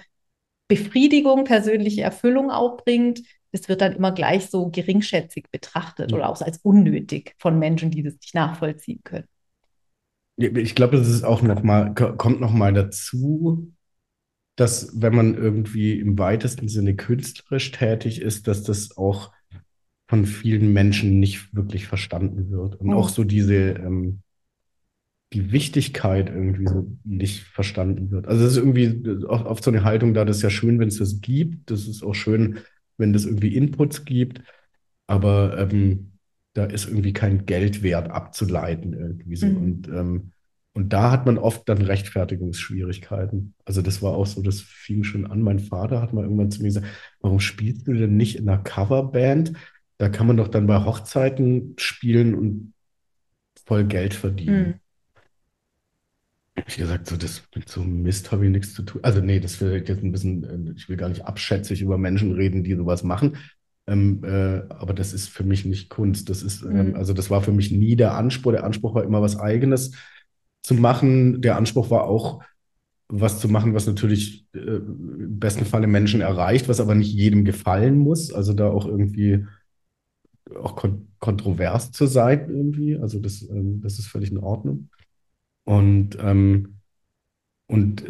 [0.68, 6.42] Befriedigung, persönliche Erfüllung auch bringt, das wird dann immer gleich so geringschätzig betrachtet oder auch
[6.42, 9.28] als unnötig von Menschen, die das nicht nachvollziehen können.
[10.38, 13.74] Ich glaube, das ist auch noch mal, kommt noch mal dazu,
[14.56, 19.32] dass wenn man irgendwie im weitesten Sinne künstlerisch tätig ist, dass das auch
[20.10, 22.76] von vielen Menschen nicht wirklich verstanden wird.
[22.76, 22.98] Und oh.
[22.98, 24.22] auch so diese, ähm,
[25.34, 28.28] die Wichtigkeit irgendwie so nicht verstanden wird.
[28.28, 30.98] Also es ist irgendwie oft so eine Haltung da, das ist ja schön, wenn es
[30.98, 31.70] das gibt.
[31.70, 32.60] Das ist auch schön,
[33.00, 34.42] wenn das irgendwie Inputs gibt.
[35.08, 36.12] Aber ähm,
[36.54, 39.48] da ist irgendwie kein Geldwert abzuleiten irgendwie so.
[39.48, 39.58] Mhm.
[39.58, 40.32] Und, ähm,
[40.74, 43.56] und da hat man oft dann Rechtfertigungsschwierigkeiten.
[43.66, 45.42] Also das war auch so, das fing schon an.
[45.42, 46.88] Mein Vater hat mal irgendwann zu mir gesagt,
[47.22, 49.54] warum spielst du denn nicht in einer Coverband?
[49.98, 52.74] Da kann man doch dann bei Hochzeiten spielen und
[53.66, 54.68] voll Geld verdienen.
[54.68, 54.80] Mhm
[56.68, 59.02] ich gesagt, so das mit so Mist habe ich nichts zu tun.
[59.04, 62.34] Also nee, das wird jetzt ein bisschen, äh, ich will gar nicht abschätzig über Menschen
[62.34, 63.38] reden, die sowas machen.
[63.88, 66.30] Ähm, äh, aber das ist für mich nicht Kunst.
[66.30, 66.96] Das ist, ähm, mhm.
[66.96, 68.52] also das war für mich nie der Anspruch.
[68.52, 69.92] Der Anspruch war immer was Eigenes
[70.62, 71.42] zu machen.
[71.42, 72.42] Der Anspruch war auch,
[73.08, 77.44] was zu machen, was natürlich äh, im besten Falle Menschen erreicht, was aber nicht jedem
[77.46, 78.32] gefallen muss.
[78.32, 79.46] Also da auch irgendwie
[80.56, 82.98] auch kon kontrovers zu sein irgendwie.
[82.98, 84.90] Also das, ähm, das ist völlig in Ordnung.
[85.70, 86.80] Und, ähm,
[87.68, 88.04] und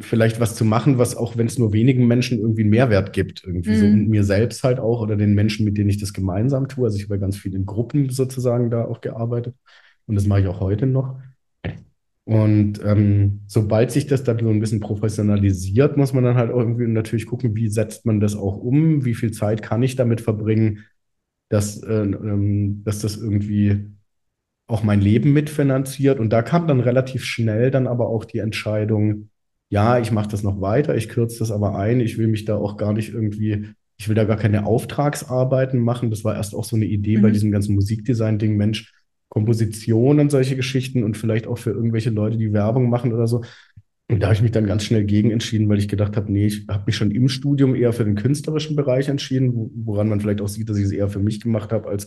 [0.00, 3.44] vielleicht was zu machen, was auch wenn es nur wenigen Menschen irgendwie einen Mehrwert gibt,
[3.44, 3.76] irgendwie mhm.
[3.76, 6.86] so und mir selbst halt auch oder den Menschen, mit denen ich das gemeinsam tue.
[6.86, 9.54] Also ich habe ganz viel in Gruppen sozusagen da auch gearbeitet
[10.06, 11.20] und das mache ich auch heute noch.
[12.24, 16.86] Und ähm, sobald sich das dann so ein bisschen professionalisiert, muss man dann halt irgendwie
[16.86, 20.86] natürlich gucken, wie setzt man das auch um, wie viel Zeit kann ich damit verbringen,
[21.50, 23.95] dass, äh, ähm, dass das irgendwie
[24.66, 26.18] auch mein Leben mitfinanziert.
[26.18, 29.30] Und da kam dann relativ schnell dann aber auch die Entscheidung,
[29.68, 32.56] ja, ich mache das noch weiter, ich kürze das aber ein, ich will mich da
[32.56, 36.10] auch gar nicht irgendwie, ich will da gar keine Auftragsarbeiten machen.
[36.10, 37.22] Das war erst auch so eine Idee mhm.
[37.22, 38.92] bei diesem ganzen Musikdesign-Ding, Mensch,
[39.28, 43.42] Komposition und solche Geschichten und vielleicht auch für irgendwelche Leute, die Werbung machen oder so.
[44.08, 46.46] Und da habe ich mich dann ganz schnell gegen entschieden, weil ich gedacht habe, nee,
[46.46, 50.40] ich habe mich schon im Studium eher für den künstlerischen Bereich entschieden, woran man vielleicht
[50.40, 52.06] auch sieht, dass ich es eher für mich gemacht habe, als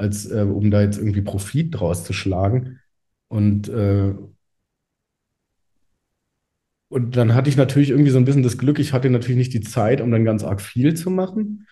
[0.00, 2.80] als äh, um da jetzt irgendwie Profit draus zu schlagen.
[3.28, 4.14] Und, äh,
[6.88, 9.54] und dann hatte ich natürlich irgendwie so ein bisschen das Glück, ich hatte natürlich nicht
[9.54, 11.66] die Zeit, um dann ganz arg viel zu machen.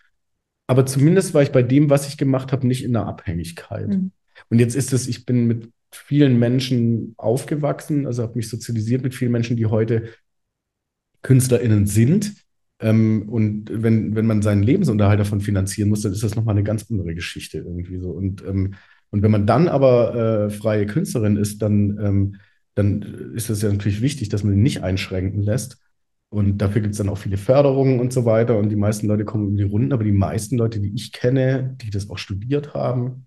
[0.67, 3.89] Aber zumindest war ich bei dem, was ich gemacht habe, nicht in der Abhängigkeit.
[3.89, 4.13] Mhm.
[4.51, 9.15] Und jetzt ist es, ich bin mit vielen Menschen aufgewachsen, also habe mich sozialisiert mit
[9.15, 10.11] vielen Menschen, die heute
[11.23, 12.35] KünstlerInnen sind
[12.81, 16.65] ähm, und wenn, wenn man seinen Lebensunterhalt davon finanzieren muss, dann ist das nochmal eine
[16.65, 18.11] ganz andere Geschichte irgendwie so.
[18.11, 18.75] Und, ähm,
[19.11, 20.15] und wenn man dann aber
[20.47, 22.37] äh, freie Künstlerin ist, dann, ähm,
[22.75, 23.03] dann
[23.35, 25.79] ist es ja natürlich wichtig, dass man ihn nicht einschränken lässt.
[26.31, 28.59] Und dafür gibt es dann auch viele Förderungen und so weiter.
[28.59, 31.77] Und die meisten Leute kommen über die Runden, aber die meisten Leute, die ich kenne,
[31.81, 33.27] die das auch studiert haben,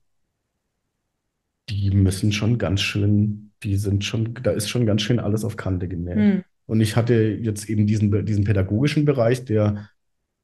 [1.70, 5.58] die müssen schon ganz schön, die sind schon, da ist schon ganz schön alles auf
[5.58, 6.16] Kante genäht.
[6.16, 6.44] Hm.
[6.72, 9.90] Und ich hatte jetzt eben diesen, diesen pädagogischen Bereich, der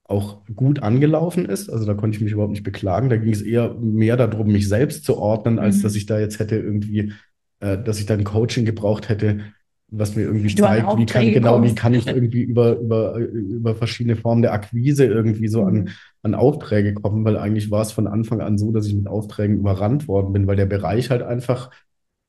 [0.04, 1.70] auch gut angelaufen ist.
[1.70, 3.08] Also da konnte ich mich überhaupt nicht beklagen.
[3.08, 5.82] Da ging es eher mehr darum, mich selbst zu ordnen, als mhm.
[5.84, 7.14] dass ich da jetzt hätte irgendwie,
[7.62, 9.40] äh, dass ich da ein Coaching gebraucht hätte,
[9.88, 13.76] was mir irgendwie du zeigt, wie kann, genau, wie kann ich irgendwie über, über, über
[13.76, 15.88] verschiedene Formen der Akquise irgendwie so an, mhm.
[16.24, 19.60] an Aufträge kommen, weil eigentlich war es von Anfang an so, dass ich mit Aufträgen
[19.60, 21.72] überrannt worden bin, weil der Bereich halt einfach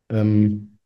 [0.08, 0.77] ähm,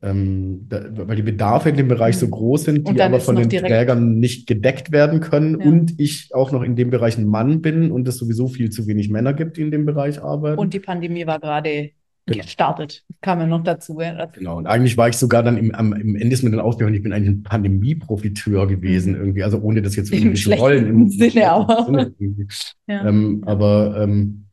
[0.00, 2.30] ähm, da, weil die Bedarfe in dem Bereich so mhm.
[2.30, 5.66] groß sind, die aber von den Trägern nicht gedeckt werden können ja.
[5.66, 8.86] und ich auch noch in dem Bereich ein Mann bin und es sowieso viel zu
[8.86, 10.58] wenig Männer gibt, die in dem Bereich arbeiten.
[10.58, 11.90] Und die Pandemie war gerade
[12.26, 12.44] genau.
[12.44, 13.04] gestartet.
[13.20, 14.00] Kam ja noch dazu.
[14.00, 14.26] Ja.
[14.26, 14.58] Genau.
[14.58, 17.12] Und eigentlich war ich sogar dann im, am, im Ende mit den Ausbildungen, ich bin
[17.12, 19.20] eigentlich ein Pandemie-Profiteur gewesen mhm.
[19.20, 20.86] irgendwie, also ohne das jetzt irgendwie zu rollen.
[20.86, 21.84] Im Sinne, aber.
[21.86, 22.46] Sinne
[22.86, 23.08] ja.
[23.08, 24.44] Ähm, aber ähm,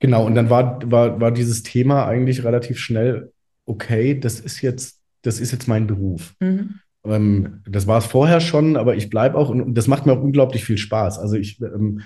[0.00, 3.32] genau, und dann war, war, war dieses Thema eigentlich relativ schnell,
[3.66, 6.34] okay, das ist jetzt, das ist jetzt mein Beruf.
[6.40, 6.80] Mhm.
[7.04, 10.22] Ähm, das war es vorher schon, aber ich bleibe auch, und das macht mir auch
[10.22, 11.18] unglaublich viel Spaß.
[11.18, 12.02] Also ich, ähm,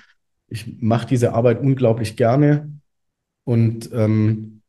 [0.49, 2.73] ich mache diese Arbeit unglaublich gerne
[3.45, 4.63] und, ähm,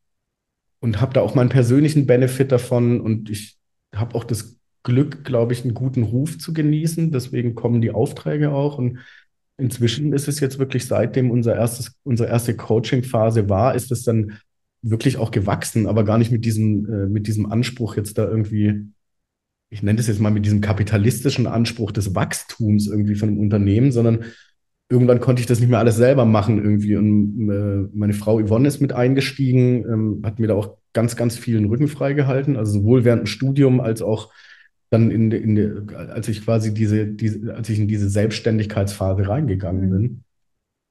[0.80, 3.56] und habe da auch meinen persönlichen Benefit davon und ich
[3.94, 7.12] habe auch das Glück, glaube ich, einen guten Ruf zu genießen.
[7.12, 8.78] Deswegen kommen die Aufträge auch.
[8.78, 8.98] Und
[9.56, 14.38] inzwischen ist es jetzt wirklich, seitdem unser erstes, unsere erste Coaching-Phase war, ist es dann
[14.82, 18.92] wirklich auch gewachsen, aber gar nicht mit diesem, äh, mit diesem Anspruch, jetzt da irgendwie
[19.72, 23.90] ich nenne das jetzt mal mit diesem kapitalistischen Anspruch des Wachstums irgendwie von einem Unternehmen,
[23.90, 24.24] sondern
[24.90, 26.94] irgendwann konnte ich das nicht mehr alles selber machen irgendwie.
[26.96, 31.38] Und äh, meine Frau Yvonne ist mit eingestiegen, ähm, hat mir da auch ganz, ganz
[31.38, 34.30] vielen Rücken freigehalten, also sowohl während dem Studium als auch
[34.90, 39.86] dann in, in de, als ich quasi diese, diese, als ich in diese Selbstständigkeitsphase reingegangen
[39.86, 39.90] mhm.
[39.90, 40.24] bin.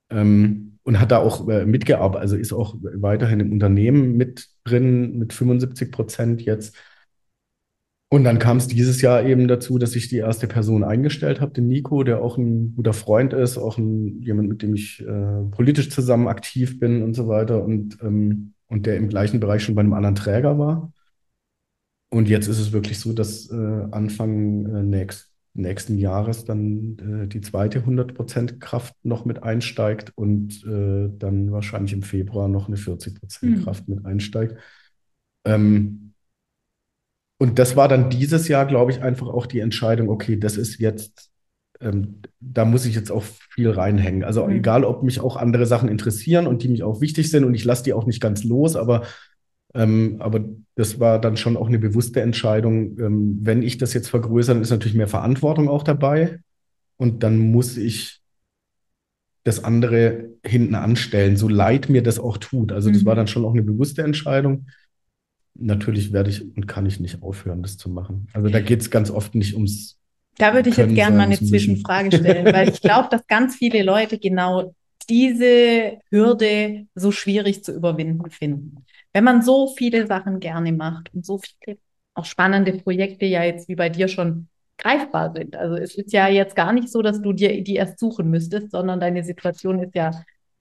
[0.10, 5.18] Ähm, und hat da auch äh, mitgearbeitet, also ist auch weiterhin im Unternehmen mit drin,
[5.18, 6.76] mit 75 Prozent jetzt
[8.14, 11.54] und dann kam es dieses Jahr eben dazu, dass ich die erste Person eingestellt habe,
[11.54, 15.44] den Nico, der auch ein guter Freund ist, auch ein, jemand, mit dem ich äh,
[15.50, 19.76] politisch zusammen aktiv bin und so weiter und, ähm, und der im gleichen Bereich schon
[19.76, 20.92] bei einem anderen Träger war.
[22.10, 23.56] Und jetzt ist es wirklich so, dass äh,
[23.92, 30.64] Anfang äh, nächst, nächsten Jahres dann äh, die zweite 100% Kraft noch mit einsteigt und
[30.66, 33.64] äh, dann wahrscheinlich im Februar noch eine 40% mhm.
[33.64, 34.56] Kraft mit einsteigt.
[35.46, 36.14] Ähm,
[37.38, 40.80] und das war dann dieses Jahr, glaube ich, einfach auch die Entscheidung, okay, das ist
[40.80, 41.32] jetzt,
[41.82, 44.24] ähm, da muss ich jetzt auch viel reinhängen.
[44.24, 44.58] Also mhm.
[44.58, 47.66] egal, ob mich auch andere Sachen interessieren und die mich auch wichtig sind und ich
[47.66, 49.04] lasse die auch nicht ganz los, aber,
[49.74, 50.44] ähm, aber
[50.76, 53.00] das war dann schon auch eine bewusste Entscheidung.
[53.00, 56.40] Ähm, wenn ich das jetzt vergrößere, dann ist natürlich mehr Verantwortung auch dabei
[56.98, 58.20] und dann muss ich
[59.44, 62.72] das andere hinten anstellen, so leid mir das auch tut.
[62.72, 63.06] Also das mhm.
[63.08, 64.68] war dann schon auch eine bewusste Entscheidung
[65.56, 68.28] natürlich werde ich und kann ich nicht aufhören, das zu machen.
[68.34, 69.98] Also da geht es ganz oft nicht ums.
[70.38, 73.84] Da würde ich jetzt gerne mal eine Zwischenfrage stellen, weil ich glaube, dass ganz viele
[73.84, 74.74] Leute genau
[75.10, 78.86] diese Hürde so schwierig zu überwinden finden.
[79.14, 81.78] Wenn man so viele Sachen gerne macht und so viele
[82.14, 84.48] auch spannende Projekte ja jetzt wie bei dir schon
[84.78, 85.56] greifbar sind.
[85.56, 88.72] Also es ist ja jetzt gar nicht so, dass du dir die erst suchen müsstest,
[88.72, 90.12] sondern deine Situation ist ja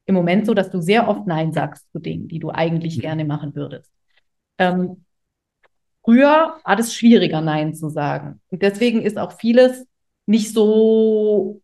[0.04, 3.00] im Moment so, dass du sehr oft Nein sagst zu Dingen, die du eigentlich mhm.
[3.00, 3.90] gerne machen würdest.
[4.58, 5.04] Ähm,
[6.04, 8.40] früher war es schwieriger, Nein zu sagen.
[8.48, 9.86] Und deswegen ist auch vieles
[10.26, 11.62] nicht so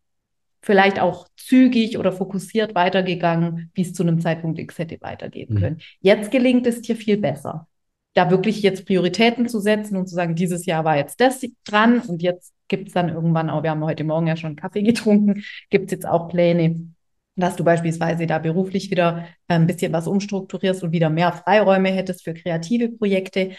[0.67, 5.61] vielleicht auch zügig oder fokussiert weitergegangen, wie es zu einem Zeitpunkt X hätte weitergehen mhm.
[5.61, 5.81] können.
[6.01, 7.69] Jetzt gelingt es dir viel besser,
[8.15, 12.01] da wirklich jetzt Prioritäten zu setzen und zu sagen, dieses Jahr war jetzt das dran
[12.01, 15.45] und jetzt gibt es dann irgendwann auch, wir haben heute Morgen ja schon Kaffee getrunken,
[15.71, 16.93] gibt es jetzt auch Pläne,
[17.37, 21.91] dass du beispielsweise da beruflich wieder äh, ein bisschen was umstrukturierst und wieder mehr Freiräume
[21.91, 23.53] hättest für kreative Projekte.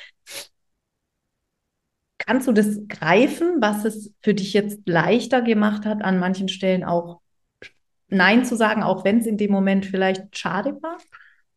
[2.17, 6.83] Kannst du das greifen, was es für dich jetzt leichter gemacht hat, an manchen Stellen
[6.83, 7.21] auch
[8.09, 10.97] Nein zu sagen, auch wenn es in dem Moment vielleicht schade war?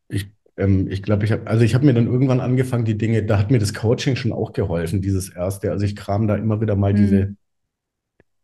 [0.09, 0.27] Ich
[0.61, 3.39] ähm, ich glaube, ich habe, also ich habe mir dann irgendwann angefangen, die Dinge, da
[3.39, 5.71] hat mir das Coaching schon auch geholfen, dieses erste.
[5.71, 6.97] Also ich kram da immer wieder mal mhm.
[6.97, 7.37] diese,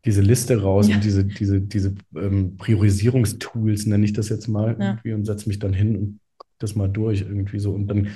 [0.04, 0.96] diese Liste raus ja.
[0.96, 4.90] und diese, diese, diese ähm, Priorisierungstools, nenne ich das jetzt mal, ja.
[4.90, 6.20] irgendwie, und setze mich dann hin und
[6.58, 7.72] das mal durch irgendwie so.
[7.72, 8.08] Und dann,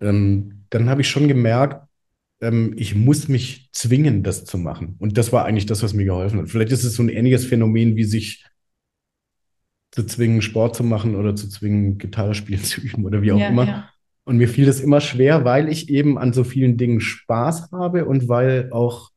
[0.00, 1.86] ähm, dann habe ich schon gemerkt,
[2.44, 4.96] ähm, ich muss mich zwingen, das zu machen.
[4.98, 6.50] Und das war eigentlich das, was mir geholfen hat.
[6.50, 8.44] Vielleicht ist es so ein ähnliches Phänomen, wie sich
[9.90, 13.38] zu zwingen, Sport zu machen oder zu zwingen, Gitarre spielen zu üben oder wie auch
[13.38, 13.88] ja, immer.
[14.24, 18.04] Und mir fiel das immer schwer, weil ich eben an so vielen Dingen Spaß habe
[18.04, 19.10] und weil auch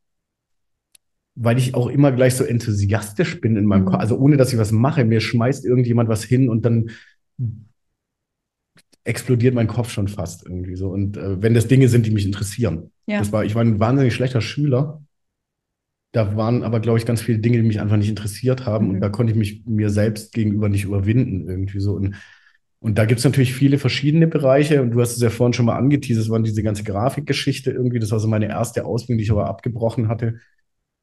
[1.39, 3.85] weil ich auch immer gleich so enthusiastisch bin in meinem mhm.
[3.85, 3.99] Kopf.
[3.99, 6.89] Also ohne dass ich was mache, mir schmeißt irgendjemand was hin und dann
[9.07, 10.89] explodiert mein Kopf schon fast irgendwie so.
[10.89, 12.91] Und äh, wenn das Dinge sind, die mich interessieren.
[13.07, 13.19] Ja.
[13.19, 15.01] Das war, ich war ein wahnsinnig schlechter Schüler.
[16.11, 18.87] Da waren aber, glaube ich, ganz viele Dinge, die mich einfach nicht interessiert haben.
[18.87, 18.95] Mhm.
[18.95, 21.93] Und da konnte ich mich mir selbst gegenüber nicht überwinden, irgendwie so.
[21.93, 22.15] Und,
[22.79, 24.81] und da gibt es natürlich viele verschiedene Bereiche.
[24.81, 27.99] Und du hast es ja vorhin schon mal angeteasert, das war diese ganze Grafikgeschichte irgendwie.
[27.99, 30.39] Das war so meine erste Ausbildung, die ich aber abgebrochen hatte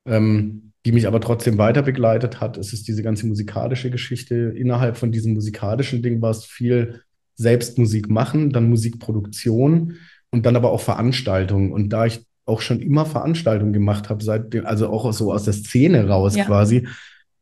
[0.07, 2.59] ähm, die mich aber trotzdem weiter begleitet hat.
[2.59, 4.35] Es ist diese ganze musikalische Geschichte.
[4.35, 7.03] Innerhalb von diesem musikalischen Ding war es viel
[7.37, 9.97] Selbstmusik machen, dann Musikproduktion
[10.31, 11.73] und dann aber auch Veranstaltungen.
[11.73, 15.45] Und da ich auch schon immer Veranstaltungen gemacht habe, seit dem, also auch so aus
[15.45, 16.45] der Szene raus ja.
[16.45, 16.87] quasi,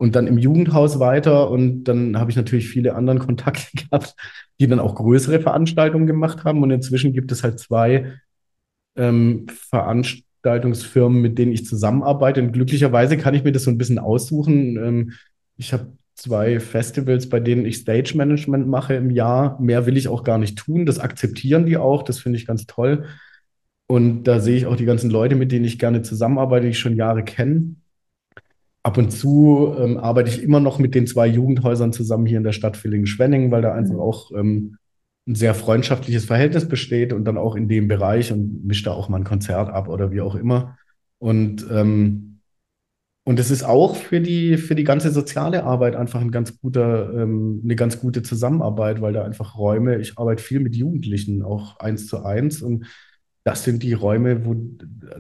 [0.03, 4.17] und dann im Jugendhaus weiter und dann habe ich natürlich viele anderen Kontakte gehabt,
[4.59, 8.15] die dann auch größere Veranstaltungen gemacht haben und inzwischen gibt es halt zwei
[8.97, 14.01] ähm, Veranstaltungsfirmen, mit denen ich zusammenarbeite und glücklicherweise kann ich mir das so ein bisschen
[14.01, 14.77] aussuchen.
[14.77, 15.13] Ähm,
[15.57, 19.61] ich habe zwei Festivals, bei denen ich Stage Management mache im Jahr.
[19.61, 20.87] Mehr will ich auch gar nicht tun.
[20.87, 22.03] Das akzeptieren die auch.
[22.03, 23.07] Das finde ich ganz toll.
[23.87, 26.79] Und da sehe ich auch die ganzen Leute, mit denen ich gerne zusammenarbeite, die ich
[26.79, 27.77] schon Jahre kenne.
[28.83, 32.45] Ab und zu ähm, arbeite ich immer noch mit den zwei Jugendhäusern zusammen hier in
[32.45, 34.01] der Stadt Villingen-Schwenningen, weil da einfach mhm.
[34.01, 34.77] auch ähm,
[35.27, 39.09] ein sehr freundschaftliches Verhältnis besteht und dann auch in dem Bereich und mische da auch
[39.09, 40.77] mal ein Konzert ab oder wie auch immer.
[41.19, 42.32] Und ähm,
[43.25, 47.13] und es ist auch für die, für die ganze soziale Arbeit einfach ein ganz guter,
[47.15, 51.79] ähm, eine ganz gute Zusammenarbeit, weil da einfach Räume, ich arbeite viel mit Jugendlichen, auch
[51.79, 52.63] eins zu eins.
[52.63, 52.87] Und
[53.45, 54.57] das sind die Räume, wo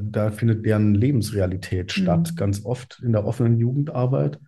[0.00, 2.02] da findet deren Lebensrealität mhm.
[2.02, 4.40] statt, ganz oft in der offenen Jugendarbeit.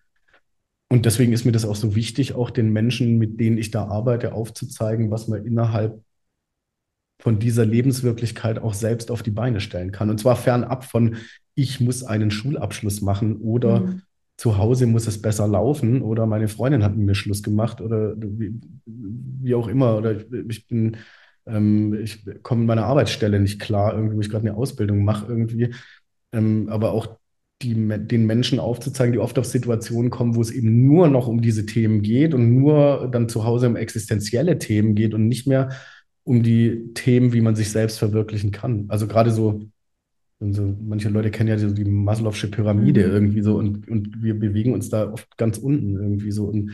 [0.90, 3.86] Und deswegen ist mir das auch so wichtig, auch den Menschen, mit denen ich da
[3.86, 6.02] arbeite, aufzuzeigen, was man innerhalb
[7.20, 10.10] von dieser Lebenswirklichkeit auch selbst auf die Beine stellen kann.
[10.10, 11.16] Und zwar fernab von,
[11.54, 14.02] ich muss einen Schulabschluss machen oder mhm.
[14.36, 18.14] zu Hause muss es besser laufen oder meine Freundin hat mit mir Schluss gemacht oder
[18.16, 19.96] wie, wie auch immer.
[19.96, 20.16] Oder
[20.48, 20.96] ich bin,
[21.46, 25.26] ähm, ich komme in meiner Arbeitsstelle nicht klar, irgendwie, wo ich gerade eine Ausbildung mache,
[25.28, 25.74] irgendwie.
[26.32, 27.18] Ähm, aber auch
[27.62, 31.40] die, den Menschen aufzuzeigen, die oft auf Situationen kommen, wo es eben nur noch um
[31.40, 35.70] diese Themen geht und nur dann zu Hause um existenzielle Themen geht und nicht mehr
[36.24, 38.86] um die Themen, wie man sich selbst verwirklichen kann.
[38.88, 39.68] Also gerade so
[40.40, 43.12] so, manche Leute kennen ja die, die Maslow'sche Pyramide mhm.
[43.12, 46.46] irgendwie so und, und wir bewegen uns da oft ganz unten irgendwie so.
[46.46, 46.72] Und,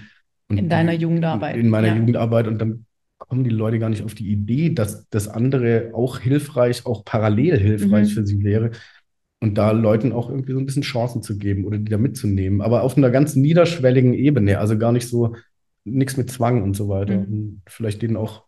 [0.49, 1.57] und in deiner Jugendarbeit.
[1.57, 1.97] In meiner ja.
[1.97, 2.87] Jugendarbeit und dann
[3.19, 7.59] kommen die Leute gar nicht auf die Idee, dass das andere auch hilfreich, auch parallel
[7.59, 8.13] hilfreich mhm.
[8.13, 8.71] für sie wäre.
[9.43, 12.61] Und da Leuten auch irgendwie so ein bisschen Chancen zu geben oder die da mitzunehmen.
[12.61, 15.37] Aber auf einer ganz niederschwelligen Ebene, also gar nicht so,
[15.85, 17.19] nichts mit Zwang und so weiter.
[17.19, 17.33] Mhm.
[17.33, 18.45] Und vielleicht denen auch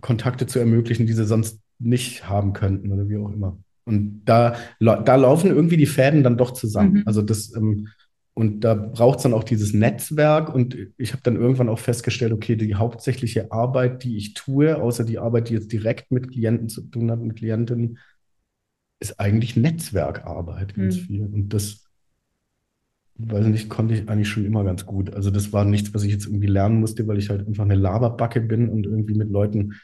[0.00, 3.58] Kontakte zu ermöglichen, die sie sonst nicht haben könnten oder wie auch immer.
[3.86, 6.94] Und da, da laufen irgendwie die Fäden dann doch zusammen.
[6.94, 7.02] Mhm.
[7.06, 7.88] Also das, ähm,
[8.34, 10.52] und da braucht es dann auch dieses Netzwerk.
[10.54, 15.04] Und ich habe dann irgendwann auch festgestellt, okay, die hauptsächliche Arbeit, die ich tue, außer
[15.04, 17.98] die Arbeit, die jetzt direkt mit Klienten zu tun hat, mit Klientinnen,
[18.98, 21.00] ist eigentlich Netzwerkarbeit ganz mhm.
[21.00, 21.22] viel.
[21.26, 21.84] Und das,
[23.14, 25.14] weiß nicht, konnte ich eigentlich schon immer ganz gut.
[25.14, 27.76] Also das war nichts, was ich jetzt irgendwie lernen musste, weil ich halt einfach eine
[27.76, 29.74] Laberbacke bin und irgendwie mit Leuten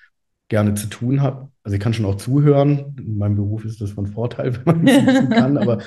[0.53, 1.49] gerne zu tun habe.
[1.63, 2.95] Also ich kann schon auch zuhören.
[2.99, 5.57] In meinem Beruf ist das von Vorteil, wenn man das kann.
[5.57, 5.79] Aber,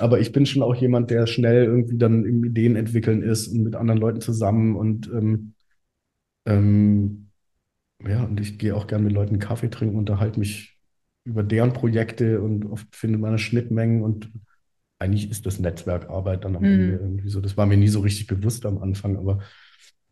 [0.00, 3.62] aber ich bin schon auch jemand, der schnell irgendwie dann im Ideen entwickeln ist und
[3.62, 4.74] mit anderen Leuten zusammen.
[4.74, 5.54] Und ähm,
[6.46, 7.28] ähm,
[8.04, 10.76] ja, und ich gehe auch gerne mit Leuten Kaffee trinken, unterhalte mich
[11.24, 14.32] über deren Projekte und oft finde meine Schnittmengen und
[14.98, 16.68] eigentlich ist das Netzwerkarbeit dann am mhm.
[16.68, 17.40] Ende irgendwie so.
[17.40, 19.38] Das war mir nie so richtig bewusst am Anfang, aber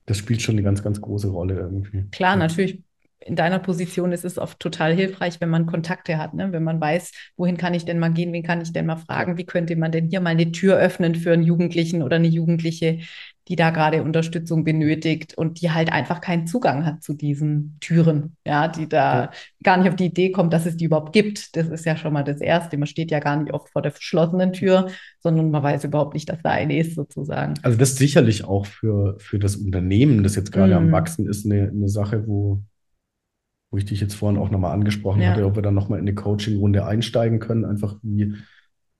[0.04, 2.04] das spielt schon eine ganz, ganz große Rolle irgendwie.
[2.12, 2.36] Klar, ja.
[2.36, 2.84] natürlich
[3.26, 6.52] in deiner Position ist es oft total hilfreich, wenn man Kontakte hat, ne?
[6.52, 9.36] wenn man weiß, wohin kann ich denn mal gehen, wen kann ich denn mal fragen,
[9.36, 13.00] wie könnte man denn hier mal eine Tür öffnen für einen Jugendlichen oder eine Jugendliche,
[13.48, 18.36] die da gerade Unterstützung benötigt und die halt einfach keinen Zugang hat zu diesen Türen,
[18.44, 19.30] ja, die da ja.
[19.62, 21.54] gar nicht auf die Idee kommt, dass es die überhaupt gibt.
[21.56, 22.76] Das ist ja schon mal das Erste.
[22.76, 24.88] Man steht ja gar nicht auch vor der verschlossenen Tür,
[25.20, 27.54] sondern man weiß überhaupt nicht, dass da eine ist, sozusagen.
[27.62, 30.78] Also das ist sicherlich auch für, für das Unternehmen, das jetzt gerade mm.
[30.78, 30.92] am mhm.
[30.92, 32.62] Wachsen ist, eine, eine Sache, wo
[33.70, 35.30] wo ich dich jetzt vorhin auch nochmal angesprochen ja.
[35.30, 37.64] hatte, ob wir dann nochmal in eine Coaching-Runde einsteigen können.
[37.64, 38.34] Einfach wie,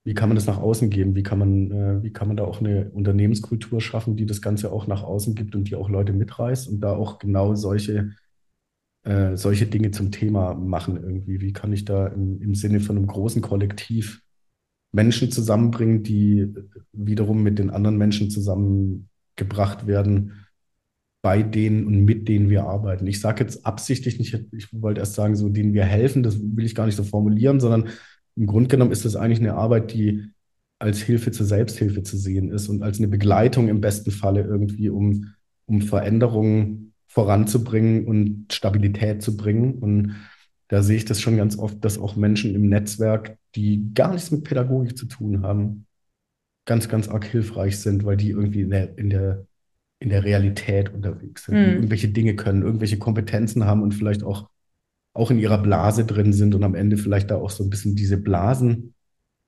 [0.05, 1.15] wie kann man das nach außen geben?
[1.15, 4.73] Wie kann man, äh, wie kann man da auch eine Unternehmenskultur schaffen, die das Ganze
[4.73, 8.13] auch nach außen gibt und die auch Leute mitreißt und da auch genau solche,
[9.05, 11.41] äh, solche Dinge zum Thema machen irgendwie?
[11.41, 14.23] Wie kann ich da im, im Sinne von einem großen Kollektiv
[14.93, 16.55] Menschen zusammenbringen, die
[16.93, 20.46] wiederum mit den anderen Menschen zusammengebracht werden?
[21.27, 23.05] Bei denen und mit denen wir arbeiten.
[23.09, 26.65] Ich sage jetzt absichtlich nicht, ich wollte erst sagen, so denen wir helfen, das will
[26.65, 27.89] ich gar nicht so formulieren, sondern
[28.37, 30.31] im Grunde genommen ist das eigentlich eine Arbeit, die
[30.79, 34.89] als Hilfe zur Selbsthilfe zu sehen ist und als eine Begleitung im besten Falle irgendwie,
[34.89, 35.35] um,
[35.65, 39.81] um Veränderungen voranzubringen und Stabilität zu bringen.
[39.81, 40.15] Und
[40.69, 44.31] da sehe ich das schon ganz oft, dass auch Menschen im Netzwerk, die gar nichts
[44.31, 45.87] mit Pädagogik zu tun haben,
[46.67, 49.45] ganz, ganz arg hilfreich sind, weil die irgendwie in der, in der
[49.99, 51.75] in der Realität unterwegs sind, mhm.
[51.75, 54.49] irgendwelche Dinge können, irgendwelche Kompetenzen haben und vielleicht auch,
[55.15, 57.95] auch in ihrer Blase drin sind und am Ende vielleicht da auch so ein bisschen
[57.97, 58.93] diese Blasen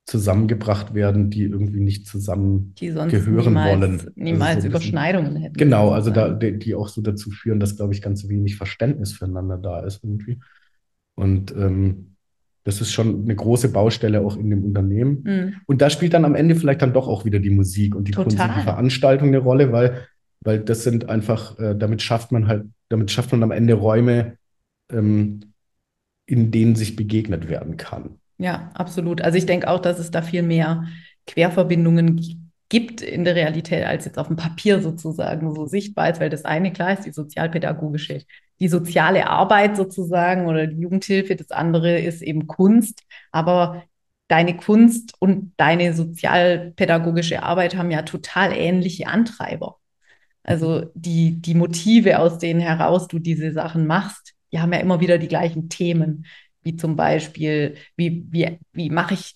[0.07, 4.11] zusammengebracht werden, die irgendwie nicht zusammen die sonst gehören niemals, wollen.
[4.15, 5.55] Niemals also so Überschneidungen hätten.
[5.55, 9.59] Genau, also da, die auch so dazu führen, dass, glaube ich, ganz wenig Verständnis füreinander
[9.59, 10.39] da ist irgendwie.
[11.13, 12.15] Und ähm,
[12.63, 15.23] Das ist schon eine große Baustelle auch in dem Unternehmen.
[15.23, 15.53] Mhm.
[15.67, 18.11] Und da spielt dann am Ende vielleicht dann doch auch wieder die Musik und die
[18.11, 18.61] Kunst und die.
[18.61, 20.07] Veranstaltung eine Rolle, weil,
[20.41, 24.37] weil das sind einfach, äh, damit schafft man halt, damit schafft man am Ende Räume,
[24.91, 25.53] ähm,
[26.25, 28.19] in denen sich begegnet werden kann.
[28.37, 29.21] Ja, absolut.
[29.21, 30.85] Also ich denke auch, dass es da viel mehr
[31.27, 36.29] Querverbindungen gibt in der Realität, als jetzt auf dem Papier sozusagen so sichtbar ist, weil
[36.29, 38.21] das eine klar ist die sozialpädagogische,
[38.59, 43.83] die soziale Arbeit sozusagen oder die Jugendhilfe, das andere ist eben Kunst, aber
[44.27, 49.78] deine Kunst und deine sozialpädagogische Arbeit haben ja total ähnliche Antreiber.
[50.43, 54.99] Also die, die Motive, aus denen heraus du diese Sachen machst, die haben ja immer
[54.99, 56.25] wieder die gleichen Themen,
[56.63, 59.35] wie zum Beispiel, wie, wie, wie mache ich,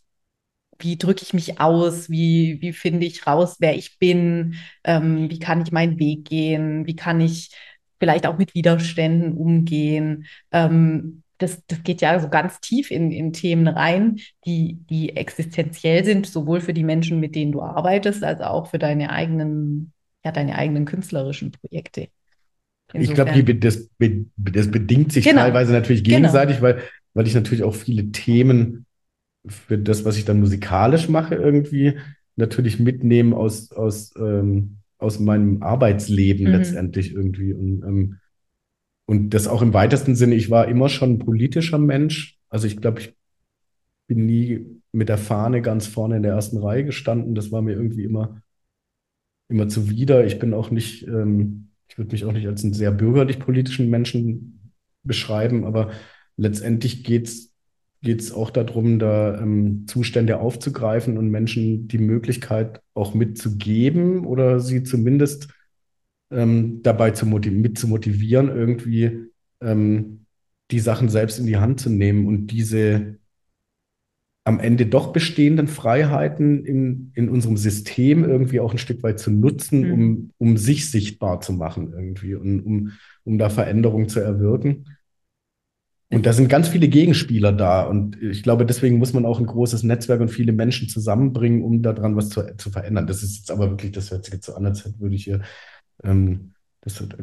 [0.79, 5.39] wie drücke ich mich aus, wie, wie finde ich raus, wer ich bin, ähm, wie
[5.39, 7.51] kann ich meinen Weg gehen, wie kann ich
[7.99, 10.25] vielleicht auch mit Widerständen umgehen.
[10.51, 16.03] Ähm, das, das geht ja so ganz tief in, in Themen rein, die, die existenziell
[16.03, 19.92] sind, sowohl für die Menschen, mit denen du arbeitest, als auch für deine eigenen,
[20.23, 22.07] ja, deine eigenen künstlerischen Projekte.
[22.93, 23.89] Ich glaube, Insofern- das,
[24.37, 25.41] das bedingt sich Genau.
[25.41, 26.17] teilweise natürlich Genau.
[26.17, 26.81] gegenseitig, weil,
[27.13, 28.85] weil ich natürlich auch viele Themen
[29.47, 31.97] für das, was ich dann musikalisch mache, irgendwie
[32.35, 36.51] natürlich mitnehme aus, aus, ähm, aus meinem Arbeitsleben Mhm.
[36.51, 37.53] letztendlich irgendwie.
[37.53, 38.19] Und, ähm,
[39.05, 42.37] und das auch im weitesten Sinne, ich war immer schon ein politischer Mensch.
[42.49, 43.15] Also ich glaube, ich
[44.07, 47.35] bin nie mit der Fahne ganz vorne in der ersten Reihe gestanden.
[47.35, 48.41] Das war mir irgendwie immer,
[49.49, 50.25] immer zuwider.
[50.25, 54.71] Ich bin auch nicht, ähm, ich würde mich auch nicht als einen sehr bürgerlich-politischen Menschen
[55.03, 55.91] beschreiben, aber
[56.37, 57.53] letztendlich geht's
[58.03, 64.83] geht's auch darum, da ähm, Zustände aufzugreifen und Menschen die Möglichkeit auch mitzugeben oder sie
[64.83, 65.47] zumindest
[66.29, 69.29] ähm, dabei zu motiv mit zu motivieren, irgendwie
[69.61, 70.25] ähm,
[70.69, 73.17] die Sachen selbst in die Hand zu nehmen und diese
[74.45, 79.31] am Ende doch bestehenden Freiheiten in, in unserem System irgendwie auch ein Stück weit zu
[79.31, 79.93] nutzen, Mhm.
[79.93, 82.91] um, um sich sichtbar zu machen irgendwie und um,
[83.23, 84.85] um da Veränderungen zu erwirken.
[86.11, 87.83] Und da sind ganz viele Gegenspieler da.
[87.83, 91.81] Und ich glaube, deswegen muss man auch ein großes Netzwerk und viele Menschen zusammenbringen, um
[91.81, 93.07] daran was zu, zu verändern.
[93.07, 95.41] Das ist jetzt aber wirklich, das hört sich jetzt so an, als würde ich hier,
[96.03, 97.15] ähm, das, hat-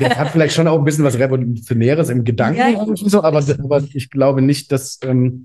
[0.00, 3.84] das hat vielleicht schon auch ein bisschen was Revolutionäres im Gedanken, Ja, so, aber, aber
[3.94, 5.44] ich glaube nicht, dass, ähm,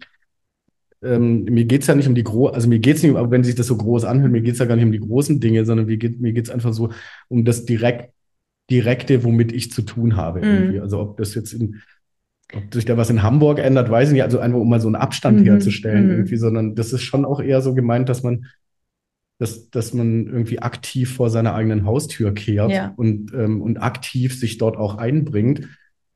[1.04, 3.56] ähm, mir geht's ja nicht um die großen, also mir geht's nicht, um, wenn sich
[3.56, 5.98] das so groß anhört, mir geht's ja gar nicht um die großen Dinge, sondern mir
[5.98, 6.92] geht, mir geht's einfach so
[7.28, 8.14] um das direkt,
[8.70, 10.80] Direkte, womit ich zu tun habe Mhm.
[10.82, 11.82] Also ob das jetzt in,
[12.54, 14.24] ob sich da was in Hamburg ändert, weiß ich nicht.
[14.24, 15.46] Also einfach, um mal so einen Abstand Mhm.
[15.46, 16.12] herzustellen Mhm.
[16.12, 18.46] irgendwie, sondern das ist schon auch eher so gemeint, dass man,
[19.40, 22.94] dass, dass man irgendwie aktiv vor seiner eigenen Haustür kehrt Ja.
[22.96, 25.68] und, ähm, und aktiv sich dort auch einbringt.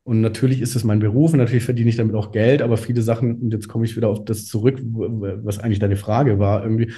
[0.08, 3.02] Und natürlich ist es mein Beruf und natürlich verdiene ich damit auch Geld, aber viele
[3.02, 6.94] Sachen, und jetzt komme ich wieder auf das zurück, was eigentlich deine Frage war, irgendwie,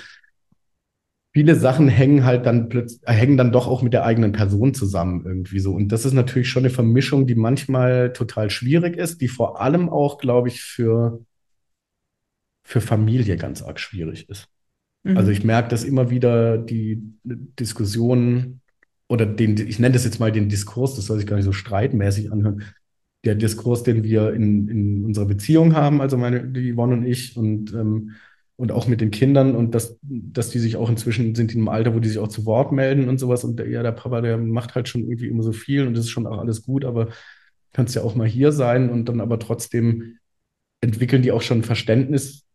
[1.32, 5.24] viele Sachen hängen halt dann plötzlich, hängen dann doch auch mit der eigenen Person zusammen
[5.26, 5.74] irgendwie so.
[5.74, 9.88] Und das ist natürlich schon eine Vermischung, die manchmal total schwierig ist, die vor allem
[9.88, 11.24] auch, glaube ich, für,
[12.66, 14.50] für Familie ganz arg schwierig ist.
[15.04, 15.16] Mhm.
[15.16, 18.60] Also ich merke, dass immer wieder die Diskussionen
[19.08, 21.54] oder den, ich nenne das jetzt mal den Diskurs, das soll sich gar nicht so
[21.54, 22.64] streitmäßig anhören,
[23.28, 27.36] der Diskurs, den wir in, in unserer Beziehung haben, also meine, die Yvonne und ich
[27.36, 28.12] und, ähm,
[28.56, 31.68] und auch mit den Kindern und dass, dass die sich auch inzwischen sind in einem
[31.68, 34.22] Alter, wo die sich auch zu Wort melden und sowas und der, ja, der Papa,
[34.22, 36.86] der macht halt schon irgendwie immer so viel und das ist schon auch alles gut,
[36.86, 37.10] aber
[37.74, 40.18] kannst ja auch mal hier sein und dann aber trotzdem
[40.80, 42.46] entwickeln die auch schon Verständnis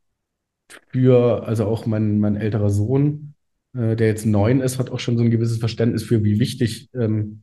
[0.88, 3.34] für, also auch mein, mein älterer Sohn,
[3.76, 6.88] äh, der jetzt neun ist, hat auch schon so ein gewisses Verständnis für, wie wichtig
[6.94, 7.42] ähm.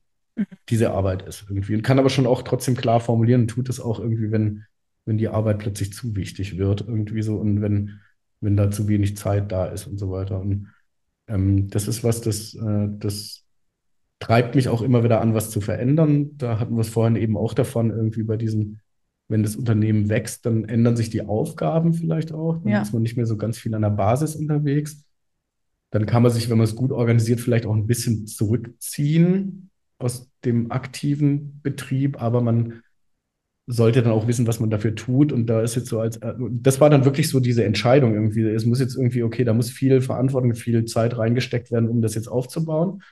[0.69, 1.75] Diese Arbeit ist irgendwie.
[1.75, 4.65] Und kann aber schon auch trotzdem klar formulieren und tut es auch irgendwie, wenn,
[5.05, 7.99] wenn die Arbeit plötzlich zu wichtig wird, irgendwie so und wenn,
[8.41, 10.39] wenn da zu wenig Zeit da ist und so weiter.
[10.39, 10.67] Und
[11.27, 13.43] ähm, das ist was, das, äh, das
[14.19, 16.37] treibt mich auch immer wieder an, was zu verändern.
[16.37, 18.79] Da hatten wir es vorhin eben auch davon, irgendwie bei diesem,
[19.27, 22.57] wenn das Unternehmen wächst, dann ändern sich die Aufgaben vielleicht auch.
[22.61, 22.81] Dann Ja.
[22.81, 25.03] ist man nicht mehr so ganz viel an der Basis unterwegs.
[25.91, 29.68] Dann kann man sich, wenn man es gut organisiert, vielleicht auch ein bisschen zurückziehen
[29.99, 32.81] aus dem aktiven Betrieb, aber man
[33.67, 35.31] sollte dann auch wissen, was man dafür tut.
[35.31, 38.41] Und da ist jetzt so als, äh, das war dann wirklich so diese Entscheidung irgendwie.
[38.41, 42.15] Es muss jetzt irgendwie, okay, da muss viel Verantwortung, viel Zeit reingesteckt werden, um das
[42.15, 43.03] jetzt aufzubauen.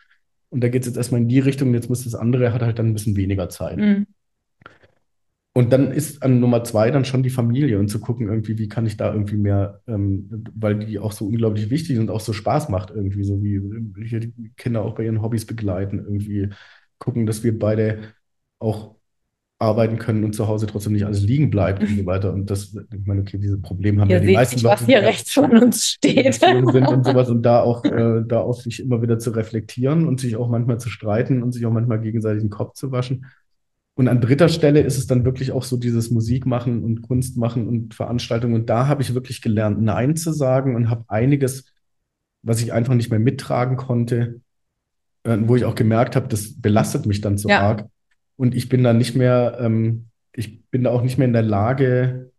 [0.49, 2.79] Und da geht es jetzt erstmal in die Richtung, jetzt muss das andere, hat halt
[2.79, 3.77] dann ein bisschen weniger Zeit.
[3.77, 4.07] Mhm.
[5.57, 8.67] Und dann ist an Nummer zwei dann schon die Familie und zu gucken, irgendwie, wie
[8.67, 12.31] kann ich da irgendwie mehr, ähm, weil die auch so unglaublich wichtig und auch so
[12.31, 13.59] Spaß macht, irgendwie, so wie
[14.05, 16.49] hier die Kinder auch bei ihren Hobbys begleiten, irgendwie
[16.99, 18.01] gucken, dass wir beide
[18.59, 18.97] auch
[19.57, 22.33] arbeiten können und zu Hause trotzdem nicht alles liegen bleibt und so weiter.
[22.35, 24.85] Und das, ich meine, okay, diese Probleme haben Ihr ja die meisten nicht, Leute, was
[24.85, 26.35] hier rechts von uns steht.
[26.35, 30.19] sind und sowas und da auch, äh, da auch sich immer wieder zu reflektieren und
[30.19, 33.25] sich auch manchmal zu streiten und sich auch manchmal gegenseitig den Kopf zu waschen.
[33.97, 37.35] Und an dritter Stelle ist es dann wirklich auch so dieses Musik machen und Kunst
[37.35, 38.53] machen und Veranstaltungen.
[38.53, 41.73] Und da habe ich wirklich gelernt, Nein zu sagen und habe einiges,
[42.43, 44.41] was ich einfach nicht mehr mittragen konnte,
[45.23, 47.61] äh, wo ich auch gemerkt habe, das belastet mich dann so Ja.
[47.61, 47.85] arg.
[48.35, 51.41] Und ich bin da nicht mehr, ähm, ich bin da auch nicht mehr in der
[51.41, 52.29] Lage,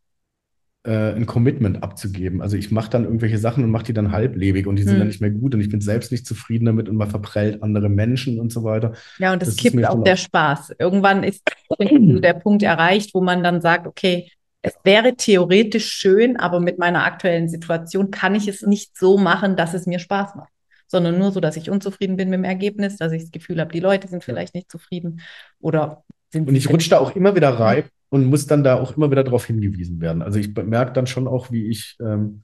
[0.89, 2.41] ein Commitment abzugeben.
[2.41, 4.99] Also ich mache dann irgendwelche Sachen und mache die dann halblebig und die sind Hm.
[5.01, 7.89] dann nicht mehr gut und ich bin selbst nicht zufrieden damit und man verprellt andere
[7.89, 8.93] Menschen und so weiter.
[9.19, 10.75] Ja, und es Das ist kippt auch der Spaß.
[10.79, 11.43] Irgendwann ist
[11.79, 14.31] der Punkt erreicht, wo man dann sagt, okay,
[14.63, 19.57] es wäre theoretisch schön, aber mit meiner aktuellen Situation kann ich es nicht so machen,
[19.57, 20.51] dass es mir Spaß macht,
[20.87, 23.73] sondern nur so, dass ich unzufrieden bin mit dem Ergebnis, dass ich das Gefühl habe,
[23.73, 25.21] die Leute sind vielleicht nicht zufrieden
[25.61, 28.97] oder sind Und ich rutsche da auch immer wieder rein und muss dann da auch
[28.97, 30.23] immer wieder darauf hingewiesen werden.
[30.23, 32.43] Also ich merke dann schon auch, wie ich, ähm,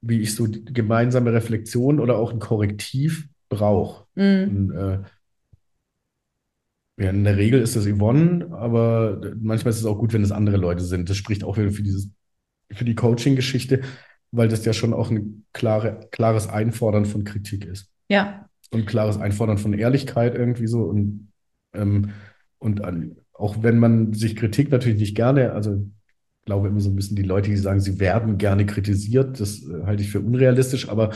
[0.00, 4.06] wie ich so gemeinsame Reflexion oder auch ein Korrektiv brauche.
[4.48, 5.02] Und, äh,
[6.98, 10.32] ja, in der Regel ist das Yvonne, aber manchmal ist es auch gut, wenn es
[10.32, 11.08] andere Leute sind.
[11.08, 12.10] Das spricht auch wieder für dieses,
[12.70, 13.80] für die Coaching-Geschichte,
[14.32, 17.90] weil das ja schon auch ein klare, klares Einfordern von Kritik ist.
[18.08, 21.32] ja, und klares Einfordern von Ehrlichkeit irgendwie so und,
[21.74, 22.10] ähm,
[22.58, 26.90] und an, auch wenn man sich Kritik natürlich nicht gerne, also ich glaube immer so
[26.90, 30.20] ein bisschen die Leute, die sagen, sie werden gerne kritisiert, das äh, halte ich für
[30.20, 31.10] unrealistisch, aber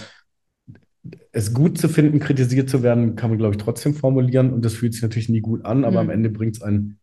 [1.32, 4.74] es gut zu finden, kritisiert zu werden, kann man, glaube ich, trotzdem formulieren und das
[4.74, 6.08] fühlt sich natürlich nie gut an, aber Mhm.
[6.08, 6.98] am Ende bringt es einen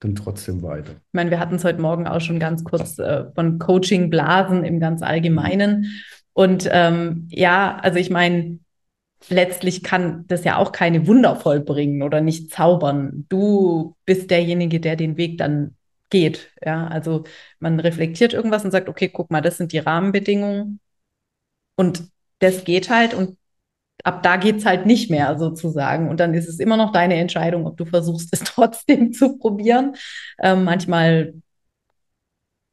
[0.00, 0.92] dann trotzdem weiter.
[0.92, 4.80] Ich meine, wir hatten es heute Morgen auch schon ganz kurz äh, von Coaching-Blasen im
[4.80, 5.86] ganz Allgemeinen.
[6.32, 8.58] Und ähm, ja, also ich meine,
[9.28, 13.26] letztlich kann das ja auch keine Wunder vollbringen oder nicht zaubern.
[13.28, 15.76] Du bist derjenige, der den Weg dann
[16.10, 16.50] geht.
[16.64, 17.24] Ja, also
[17.58, 20.80] man reflektiert irgendwas und sagt, okay, guck mal, das sind die Rahmenbedingungen.
[21.76, 22.04] Und
[22.38, 23.38] das geht halt und
[24.04, 26.08] ab da geht's halt nicht mehr sozusagen.
[26.08, 29.96] Und dann ist es immer noch deine Entscheidung, ob du versuchst, es trotzdem zu probieren.
[30.42, 31.34] Ähm, manchmal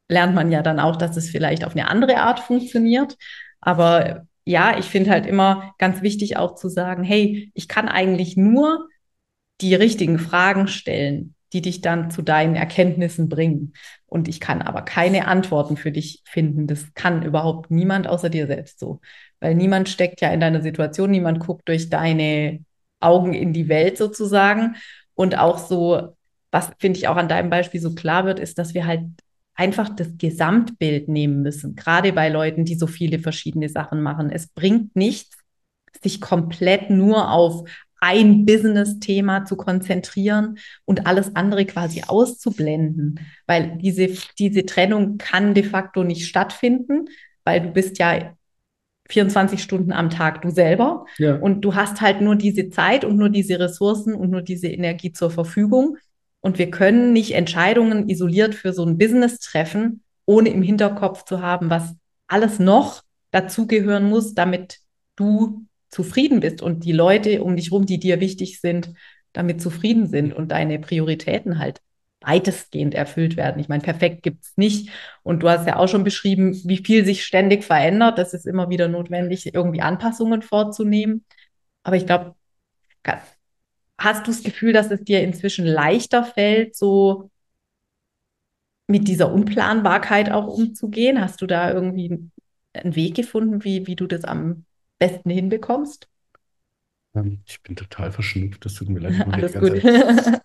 [0.08, 3.16] lernt man ja dann auch, dass es vielleicht auf eine andere Art funktioniert.
[3.60, 8.36] Aber ja, ich finde halt immer ganz wichtig auch zu sagen, hey, ich kann eigentlich
[8.36, 8.88] nur
[9.60, 13.74] die richtigen Fragen stellen, die dich dann zu deinen Erkenntnissen bringen.
[14.06, 16.66] Und ich kann aber keine Antworten für dich finden.
[16.66, 19.00] Das kann überhaupt niemand außer dir selbst so.
[19.38, 22.64] Weil niemand steckt ja in deiner Situation, niemand guckt durch deine
[22.98, 24.76] Augen in die Welt sozusagen.
[25.14, 26.16] Und auch so,
[26.50, 29.02] was finde ich auch an deinem Beispiel so klar wird, ist, dass wir halt
[29.54, 31.76] einfach das Gesamtbild nehmen müssen.
[31.76, 34.30] Gerade bei Leuten, die so viele verschiedene Sachen machen.
[34.30, 35.36] Es bringt nichts,
[36.02, 37.68] sich komplett nur auf
[38.00, 45.64] ein Business-Thema zu konzentrieren und alles andere quasi auszublenden, weil diese, diese Trennung kann de
[45.64, 47.06] facto nicht stattfinden,
[47.44, 48.34] weil du bist ja
[49.10, 51.36] 24 Stunden am Tag du selber Ja.
[51.36, 55.12] und du hast halt nur diese Zeit und nur diese Ressourcen und nur diese Energie
[55.12, 55.98] zur Verfügung.
[56.40, 61.42] Und wir können nicht Entscheidungen isoliert für so ein Business treffen, ohne im Hinterkopf zu
[61.42, 61.94] haben, was
[62.26, 64.78] alles noch dazugehören muss, damit
[65.16, 68.92] du zufrieden bist und die Leute um dich rum, die dir wichtig sind,
[69.32, 71.80] damit zufrieden sind und deine Prioritäten halt
[72.20, 73.60] weitestgehend erfüllt werden.
[73.60, 74.90] Ich meine, perfekt gibt's nicht.
[75.22, 78.18] Und du hast ja auch schon beschrieben, wie viel sich ständig verändert.
[78.18, 81.24] Das ist immer wieder notwendig, irgendwie Anpassungen vorzunehmen.
[81.82, 82.34] Aber ich glaube,
[84.00, 87.30] hast du das Gefühl, dass es dir inzwischen leichter fällt, so
[88.88, 91.20] mit dieser Unplanbarkeit auch umzugehen?
[91.20, 92.30] Hast du da irgendwie
[92.72, 94.64] einen Weg gefunden, wie, wie du das am
[94.98, 96.08] besten hinbekommst?
[97.14, 99.14] Ähm, Ich bin total verschnupft, das tut mir leid.
[99.32, 99.82] Alles gut.
[100.16, 100.42] Zeit-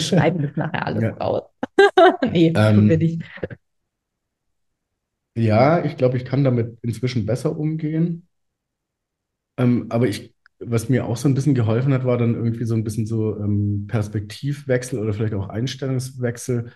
[0.00, 1.16] Schneiden das nachher alles Ja.
[1.20, 1.42] raus.
[2.32, 3.22] nee, Ähm, tun wir nicht.
[5.36, 8.28] Ja, ich glaube, ich kann damit inzwischen besser umgehen.
[9.58, 12.74] Ähm, aber ich, was mir auch so ein bisschen geholfen hat, war dann irgendwie so
[12.74, 16.72] ein bisschen so ähm, Perspektivwechsel oder vielleicht auch Einstellungswechsel.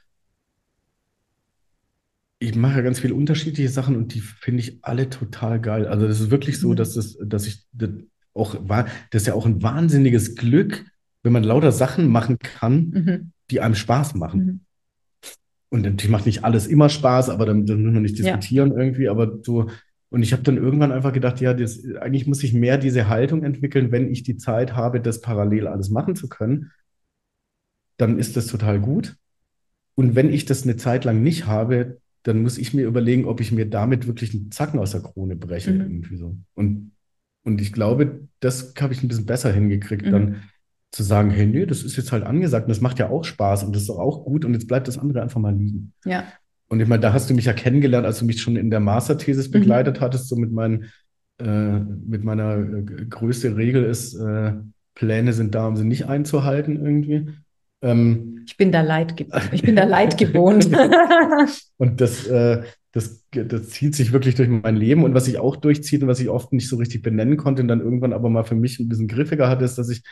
[2.39, 5.87] Ich mache ja ganz viele unterschiedliche Sachen und die finde ich alle total geil.
[5.87, 6.76] Also das ist wirklich so, Mhm.
[6.76, 7.91] dass das, dass ich das
[8.35, 10.85] auch war, das ist ja auch ein wahnsinniges Glück,
[11.22, 13.32] wenn man lauter Sachen machen kann, Mhm.
[13.51, 14.41] die einem Spaß machen.
[14.45, 14.61] Mhm.
[15.70, 18.24] Und natürlich macht nicht alles immer Spaß, aber dann, dann muss man nicht Ja.
[18.24, 19.09] diskutieren irgendwie.
[19.09, 19.70] Aber so,
[20.15, 23.43] und ich habe dann irgendwann einfach gedacht, ja, das, eigentlich muss ich mehr diese Haltung
[23.43, 26.71] entwickeln, wenn ich die Zeit habe, das parallel alles machen zu können,
[27.97, 29.17] dann ist das total gut.
[29.97, 33.41] Und wenn ich das eine Zeit lang nicht habe, dann muss ich mir überlegen, ob
[33.41, 35.81] ich mir damit wirklich einen Zacken aus der Krone breche, Mhm.
[35.81, 36.37] irgendwie so.
[36.55, 36.93] Und,
[37.43, 40.11] und ich glaube, das habe ich ein bisschen besser hingekriegt, Mhm.
[40.12, 40.43] dann
[40.93, 43.65] zu sagen, hey, nee, das ist jetzt halt angesagt und das macht ja auch Spaß
[43.65, 45.93] und das ist auch gut und jetzt bleibt das andere einfach mal liegen.
[46.05, 46.23] Ja.
[46.75, 48.81] Und ich meine, da hast du mich ja kennengelernt, als du mich schon in der
[48.81, 49.53] Masterthesis mhm.
[49.53, 50.91] begleitet hattest, so mit, meinen,
[51.39, 54.55] äh, mit meiner äh, größte Regel ist, äh,
[54.97, 57.29] Pläne sind da, um sie nicht einzuhalten irgendwie.
[57.81, 59.14] Ähm, ich bin da leid,
[59.53, 60.68] ich bin da leid gewohnt.
[61.77, 65.05] und das, äh, das, das zieht sich wirklich durch mein Leben.
[65.05, 67.68] Und was sich auch durchzieht und was ich oft nicht so richtig benennen konnte und
[67.68, 70.03] dann irgendwann aber mal für mich ein bisschen griffiger hatte, ist, dass ich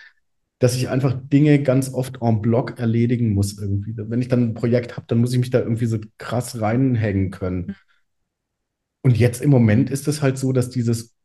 [0.63, 3.95] dass ich einfach Dinge ganz oft en bloc erledigen muss irgendwie.
[3.97, 7.33] Wenn ich dann ein Projekt habe, dann muss ich mich da irgendwie so krass reinhängen
[7.33, 7.75] können.
[9.03, 11.17] Und jetzt im Moment ist es halt so, dass dieses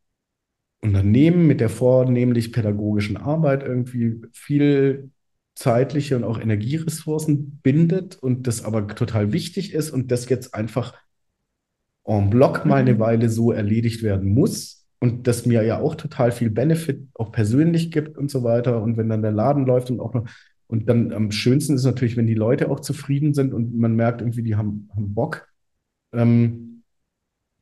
[0.82, 5.12] Unternehmen mit der vornehmlich pädagogischen Arbeit irgendwie viel
[5.54, 10.98] zeitliche und auch Energieressourcen bindet und das aber total wichtig ist und das jetzt einfach
[12.06, 13.00] en bloc mal eine mhm.
[13.00, 17.92] Weile so erledigt werden muss, und das mir ja auch total viel Benefit auch persönlich
[17.92, 18.82] gibt und so weiter.
[18.82, 20.28] Und wenn dann der Laden läuft und auch noch,
[20.68, 24.22] und dann am schönsten ist natürlich, wenn die Leute auch zufrieden sind und man merkt
[24.22, 25.48] irgendwie, die haben, haben Bock.
[26.14, 26.84] Ähm,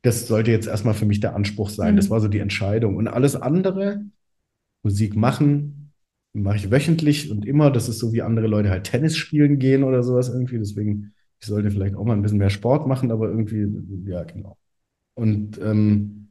[0.02, 1.94] das sollte jetzt erstmal für mich der Anspruch sein.
[1.94, 1.98] Mhm.
[1.98, 2.96] Das war so die Entscheidung.
[2.96, 4.06] Und alles andere,
[4.84, 5.94] Musik machen,
[6.34, 7.72] mache ich wöchentlich und immer.
[7.72, 10.60] Das ist so, wie andere Leute halt Tennis spielen gehen oder sowas irgendwie.
[10.60, 13.68] Deswegen, ich sollte vielleicht auch mal ein bisschen mehr Sport machen, aber irgendwie,
[14.06, 14.58] ja, genau.
[15.16, 16.25] Und ähm,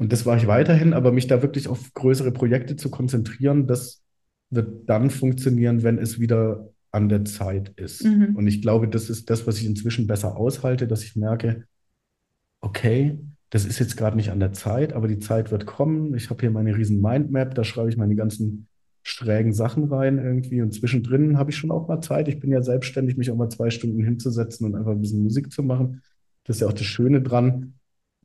[0.00, 4.02] und das war ich weiterhin, aber mich da wirklich auf größere Projekte zu konzentrieren, das
[4.48, 8.02] wird dann funktionieren, wenn es wieder an der Zeit ist.
[8.06, 8.34] Mhm.
[8.34, 11.64] Und ich glaube, das ist das, was ich inzwischen besser aushalte, dass ich merke,
[12.62, 13.18] okay,
[13.50, 16.14] das ist jetzt gerade nicht an der Zeit, aber die Zeit wird kommen.
[16.14, 18.68] Ich habe hier meine riesen Mindmap, da schreibe ich meine ganzen
[19.02, 22.26] schrägen Sachen rein irgendwie und zwischendrin habe ich schon auch mal Zeit.
[22.28, 25.52] Ich bin ja selbstständig, mich auch mal zwei Stunden hinzusetzen und einfach ein bisschen Musik
[25.52, 26.00] zu machen.
[26.44, 27.74] Das ist ja auch das Schöne dran.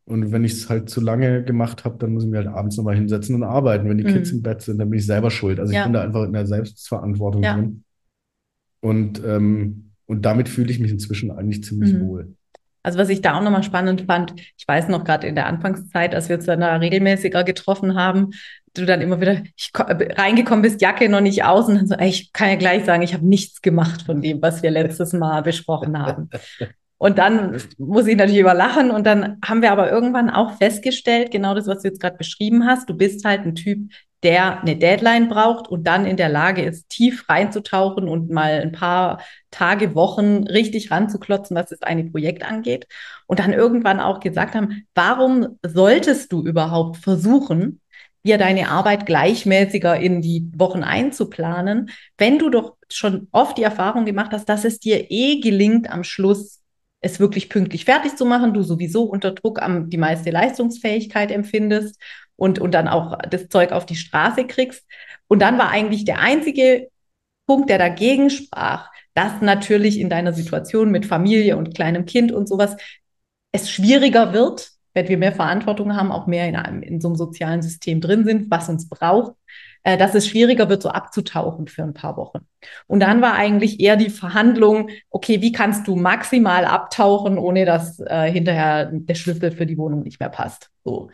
[0.07, 2.77] Und wenn ich es halt zu lange gemacht habe, dann muss ich mir halt abends
[2.77, 3.89] nochmal hinsetzen und arbeiten.
[3.89, 4.37] Wenn die Kids mhm.
[4.37, 5.59] im Bett sind, dann bin ich selber schuld.
[5.59, 5.79] Also ja.
[5.79, 7.55] ich bin da einfach in der Selbstverantwortung ja.
[7.55, 7.83] drin.
[8.81, 12.07] Und, ähm, und damit fühle ich mich inzwischen eigentlich ziemlich mhm.
[12.07, 12.35] wohl.
[12.83, 16.13] Also was ich da auch nochmal spannend fand, ich weiß noch gerade in der Anfangszeit,
[16.13, 18.29] als wir uns dann da regelmäßiger getroffen haben,
[18.75, 22.09] du dann immer wieder ich, reingekommen bist, Jacke noch nicht aus und dann so, ey,
[22.09, 25.41] ich kann ja gleich sagen, ich habe nichts gemacht von dem, was wir letztes Mal
[25.41, 26.29] besprochen haben.
[26.97, 28.91] Und dann muss ich natürlich überlachen.
[28.91, 32.65] Und dann haben wir aber irgendwann auch festgestellt, genau das, was du jetzt gerade beschrieben
[32.65, 33.91] hast, du bist halt ein Typ,
[34.23, 38.71] der eine Deadline braucht und dann in der Lage ist, tief reinzutauchen und mal ein
[38.71, 39.21] paar
[39.51, 42.87] Tage, Wochen richtig ranzuklotzen, was das eine Projekt angeht.
[43.27, 47.81] Und dann irgendwann auch gesagt haben, warum solltest du überhaupt versuchen,
[48.25, 54.05] dir deine Arbeit gleichmäßiger in die Wochen einzuplanen, wenn du doch schon oft die Erfahrung
[54.05, 56.61] gemacht hast, dass es dir eh gelingt, am Schluss
[57.01, 62.01] es wirklich pünktlich fertig zu machen, du sowieso unter Druck am, die meiste Leistungsfähigkeit empfindest
[62.35, 64.85] und, und dann auch das Zeug auf die Straße kriegst.
[65.27, 66.89] Und dann war eigentlich der einzige
[67.45, 72.47] Punkt, der dagegen sprach, dass natürlich in deiner Situation mit Familie und kleinem Kind und
[72.47, 72.75] sowas
[73.51, 77.15] es schwieriger wird, wenn wir mehr Verantwortung haben, auch mehr in, einem, in so einem
[77.15, 79.33] sozialen System drin sind, was uns braucht,
[79.85, 82.39] äh, dass es schwieriger wird, so abzutauchen für ein paar Wochen.
[82.87, 87.99] Und dann war eigentlich eher die Verhandlung, okay, wie kannst du maximal abtauchen, ohne dass
[87.99, 90.71] äh, hinterher der Schlüssel für die Wohnung nicht mehr passt.
[90.83, 91.09] So.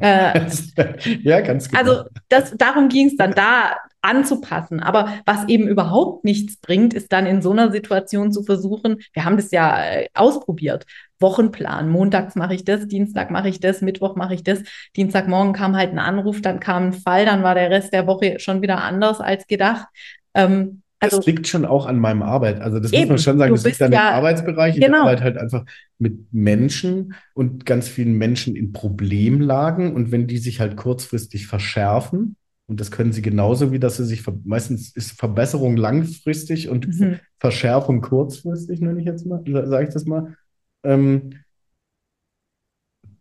[0.00, 0.40] Äh,
[1.22, 1.80] ja, ganz genau.
[1.80, 4.80] Also das, darum ging es dann, da anzupassen.
[4.80, 9.24] Aber was eben überhaupt nichts bringt, ist dann in so einer Situation zu versuchen, wir
[9.24, 10.84] haben das ja äh, ausprobiert,
[11.20, 11.88] Wochenplan.
[11.88, 14.62] Montags mache ich das, Dienstag mache ich das, Mittwoch mache ich das.
[14.94, 18.38] Dienstagmorgen kam halt ein Anruf, dann kam ein Fall, dann war der Rest der Woche
[18.40, 19.86] schon wieder anders als gedacht.
[20.34, 22.60] Ähm, also, das liegt schon auch an meinem Arbeit.
[22.60, 24.76] Also das eben, muss man schon sagen, das liegt an ja, dem Arbeitsbereich.
[24.76, 25.02] Ich genau.
[25.02, 25.64] arbeite halt einfach
[25.98, 29.94] mit Menschen und ganz vielen Menschen in Problemlagen.
[29.94, 32.36] Und wenn die sich halt kurzfristig verschärfen,
[32.66, 37.20] und das können sie genauso wie, dass sie sich, meistens ist Verbesserung langfristig und mhm.
[37.38, 40.34] Verschärfung kurzfristig, nenne ich jetzt mal, sage ich das mal,
[40.82, 41.30] ähm,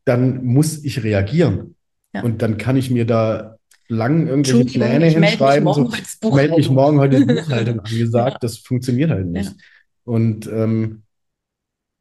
[0.06, 1.76] dann muss ich reagieren.
[2.14, 2.24] Ja.
[2.24, 3.53] Und dann kann ich mir da
[3.88, 5.66] lang irgendwelche Pläne hinschreiben.
[5.66, 8.34] Melde mich, so, melde mich morgen heute in Buchhaltung angesagt.
[8.34, 8.40] Ja.
[8.40, 9.52] Das funktioniert halt nicht.
[9.52, 9.58] Ja.
[10.06, 11.04] Und, ähm,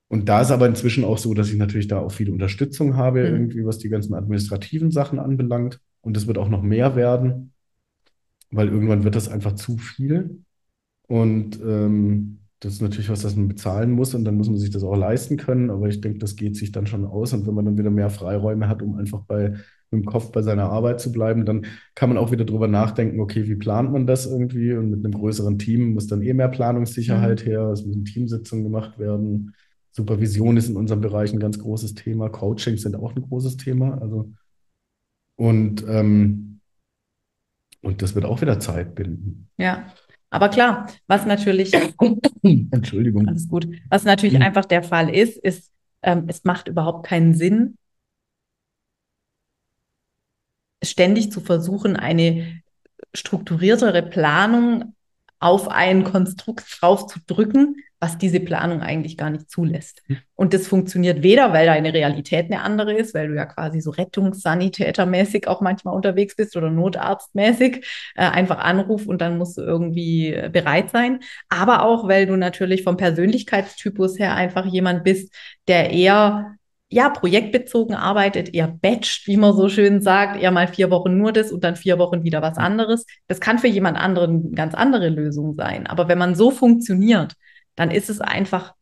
[0.08, 3.20] und da ist aber inzwischen auch so, dass ich natürlich da auch viel Unterstützung habe,
[3.20, 3.34] mhm.
[3.34, 5.80] irgendwie, was die ganzen administrativen Sachen anbelangt.
[6.00, 7.52] Und es wird auch noch mehr werden,
[8.50, 10.42] weil irgendwann wird das einfach zu viel.
[11.06, 14.70] Und ähm, das ist natürlich was, das man bezahlen muss und dann muss man sich
[14.70, 15.70] das auch leisten können.
[15.70, 17.32] Aber ich denke, das geht sich dann schon aus.
[17.32, 19.54] Und wenn man dann wieder mehr Freiräume hat, um einfach bei,
[19.92, 23.46] dem Kopf bei seiner Arbeit zu bleiben, dann kann man auch wieder drüber nachdenken, okay,
[23.46, 24.72] wie plant man das irgendwie?
[24.72, 27.50] Und mit einem größeren Team muss dann eh mehr Planungssicherheit mhm.
[27.50, 27.60] her.
[27.68, 29.54] Es müssen Teamsitzungen gemacht werden.
[29.90, 32.30] Supervision ist in unserem Bereich ein ganz großes Thema.
[32.30, 34.00] Coachings sind auch ein großes Thema.
[34.00, 34.32] Also,
[35.36, 36.60] und ähm,
[37.82, 39.48] Und das wird auch wieder Zeit binden.
[39.58, 39.86] Ja,
[40.30, 41.72] aber klar, was natürlich,
[42.70, 43.28] Entschuldigung.
[43.28, 44.42] alles gut, was natürlich Mhm.
[44.42, 45.70] einfach der Fall ist, ist,
[46.02, 47.76] ähm, es macht überhaupt keinen Sinn,
[50.82, 52.62] ständig zu versuchen, eine
[53.14, 54.94] strukturiertere Planung
[55.38, 60.02] auf ein Konstrukt drauf zu drücken, was diese Planung eigentlich gar nicht zulässt.
[60.06, 60.18] Hm.
[60.34, 63.90] Und das funktioniert weder, weil deine Realität eine andere ist, weil du ja quasi so
[63.90, 70.32] rettungssanitätermäßig auch manchmal unterwegs bist oder notarztmäßig, äh, einfach Anruf und dann musst du irgendwie
[70.32, 71.20] äh, bereit sein.
[71.48, 75.32] Aber auch, weil du natürlich vom Persönlichkeitstypus her einfach jemand bist,
[75.68, 76.56] der eher
[76.92, 81.32] ja, projektbezogen arbeitet, eher batcht, wie man so schön sagt, eher mal vier Wochen nur
[81.32, 83.06] das und dann vier Wochen wieder was anderes.
[83.28, 85.86] Das kann für jemand anderen eine ganz andere Lösung sein.
[85.86, 87.32] Aber wenn man so funktioniert,
[87.76, 88.74] dann ist es einfach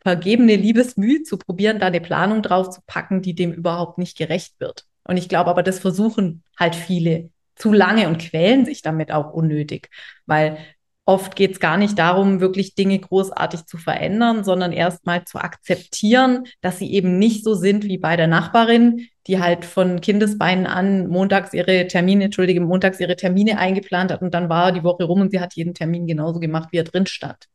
[0.00, 4.54] vergebene Liebesmüh zu probieren, da eine Planung drauf zu packen, die dem überhaupt nicht gerecht
[4.58, 4.86] wird.
[5.04, 9.32] Und ich glaube aber, das versuchen halt viele zu lange und quälen sich damit auch
[9.32, 9.90] unnötig,
[10.26, 10.58] weil
[11.08, 16.44] oft geht es gar nicht darum, wirklich Dinge großartig zu verändern, sondern erstmal zu akzeptieren,
[16.60, 21.08] dass sie eben nicht so sind wie bei der Nachbarin, die halt von Kindesbeinen an
[21.08, 25.22] montags ihre Termine, entschuldige, montags ihre Termine eingeplant hat und dann war die Woche rum
[25.22, 27.46] und sie hat jeden Termin genauso gemacht, wie er drin stand.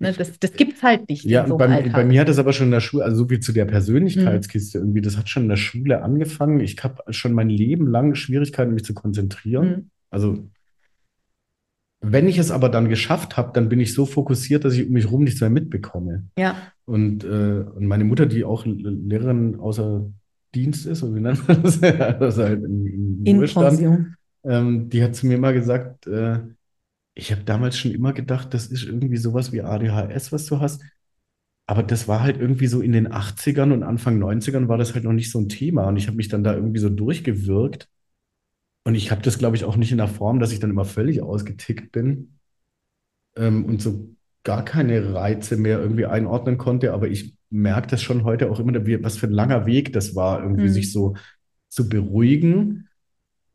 [0.00, 1.24] Ne, das das gibt es halt nicht.
[1.24, 3.38] Ja, so bei, bei mir hat es aber schon in der Schule, also so viel
[3.38, 3.70] zu der Mhm.
[3.70, 6.58] Persönlichkeitskiste irgendwie, das hat schon in der Schule angefangen.
[6.58, 9.68] Ich habe schon mein Leben lang Schwierigkeiten, mich zu konzentrieren.
[9.68, 9.90] Mhm.
[10.10, 10.38] Also,
[12.12, 14.92] wenn ich es aber dann geschafft habe, dann bin ich so fokussiert, dass ich um
[14.92, 16.24] mich rum nichts mehr mitbekomme.
[16.38, 20.06] Ja, Und, äh, und meine Mutter, die auch Lehrerin außer
[20.54, 21.80] Dienst ist, oder wie nennt man das?
[22.20, 23.82] Also halt im in Ruhestand,
[24.44, 26.40] ähm, die hat zu mir mal gesagt, äh,
[27.14, 30.82] ich habe damals schon immer gedacht, das ist irgendwie sowas wie ADHS, was du hast.
[31.66, 35.04] Aber das war halt irgendwie so in den 80ern und Anfang 90ern war das halt
[35.04, 35.88] noch nicht so ein Thema.
[35.88, 37.88] Und ich habe mich dann da irgendwie so durchgewirkt.
[38.86, 40.84] Und ich habe das, glaube ich, auch nicht in der Form, dass ich dann immer
[40.84, 42.38] völlig ausgetickt bin
[43.36, 44.14] ähm, und so
[44.44, 46.92] gar keine Reize mehr irgendwie einordnen konnte.
[46.92, 48.72] Aber ich merke das schon heute auch immer,
[49.02, 50.72] was für ein langer Weg das war, irgendwie Mhm.
[50.72, 51.16] sich so
[51.68, 52.86] zu beruhigen.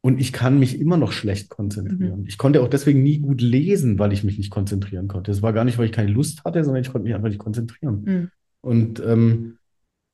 [0.02, 2.26] Und ich kann mich immer noch schlecht konzentrieren.
[2.28, 5.32] Ich konnte auch deswegen nie gut lesen, weil ich mich nicht konzentrieren konnte.
[5.32, 7.40] Es war gar nicht, weil ich keine Lust hatte, sondern ich konnte mich einfach nicht
[7.40, 8.04] konzentrieren.
[8.04, 8.32] Mhm.
[8.60, 9.60] Und, ähm,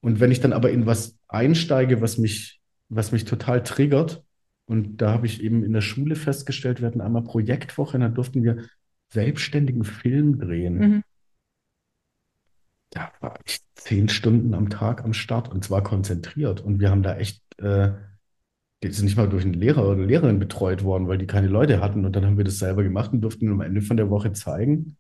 [0.02, 4.24] und wenn ich dann aber in was einsteige, was mich, was mich total triggert,
[4.68, 8.10] und da habe ich eben in der Schule festgestellt, wir hatten einmal Projektwoche, und da
[8.10, 8.66] durften wir
[9.10, 10.78] selbstständigen Film drehen.
[10.78, 11.04] Mhm.
[12.90, 16.62] Da war ich zehn Stunden am Tag am Start und zwar konzentriert.
[16.62, 17.92] Und wir haben da echt, äh,
[18.84, 21.48] die sind nicht mal durch einen Lehrer oder eine Lehrerin betreut worden, weil die keine
[21.48, 22.06] Leute hatten.
[22.06, 24.98] Und dann haben wir das selber gemacht und durften am Ende von der Woche zeigen.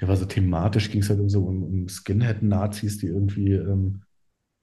[0.00, 4.02] Der war so thematisch, ging es halt um so um, um Skinhead-Nazis, die irgendwie ähm,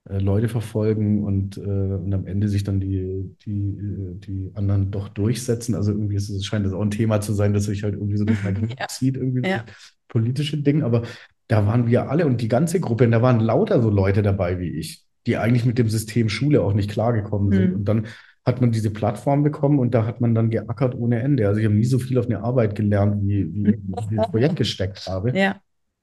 [0.09, 4.91] äh, Leute verfolgen und, äh, und am Ende sich dann die, die, äh, die anderen
[4.91, 5.75] doch durchsetzen.
[5.75, 8.17] Also irgendwie ist es, scheint das auch ein Thema zu sein, das sich halt irgendwie
[8.17, 8.87] so durch mein Leben Ja.
[8.87, 9.65] zieht, irgendwie Ja.
[10.07, 10.83] politische Ding.
[10.83, 11.03] Aber
[11.47, 14.59] da waren wir alle und die ganze Gruppe, und da waren lauter so Leute dabei
[14.59, 17.69] wie ich, die eigentlich mit dem System Schule auch nicht klargekommen sind.
[17.71, 17.75] Mhm.
[17.75, 18.07] Und dann
[18.45, 21.47] hat man diese Plattform bekommen und da hat man dann geackert ohne Ende.
[21.49, 24.55] Also ich habe nie so viel auf eine Arbeit gelernt, wie, wie, ich ins Projekt
[24.55, 25.37] gesteckt habe.
[25.37, 25.57] Ja,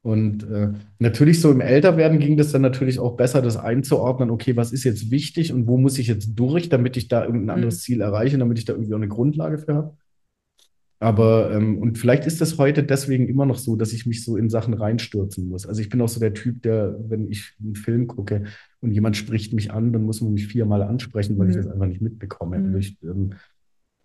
[0.05, 4.55] Und äh, natürlich so im Älterwerden ging das dann natürlich auch besser, das einzuordnen, okay,
[4.55, 7.77] was ist jetzt wichtig und wo muss ich jetzt durch, damit ich da irgendein anderes
[7.77, 7.81] Mhm.
[7.81, 9.97] Ziel erreiche, damit ich da irgendwie auch eine Grundlage für habe.
[11.01, 14.37] Aber, ähm, und vielleicht ist das heute deswegen immer noch so, dass ich mich so
[14.37, 15.67] in Sachen reinstürzen muss.
[15.67, 18.45] Also ich bin auch so der Typ, der, wenn ich einen Film gucke
[18.81, 21.63] und jemand spricht mich an, dann muss man mich viermal ansprechen, weil ich Mhm.
[21.63, 22.59] das einfach nicht mitbekomme.
[22.59, 22.67] Mhm.
[22.67, 23.33] Also ich ähm,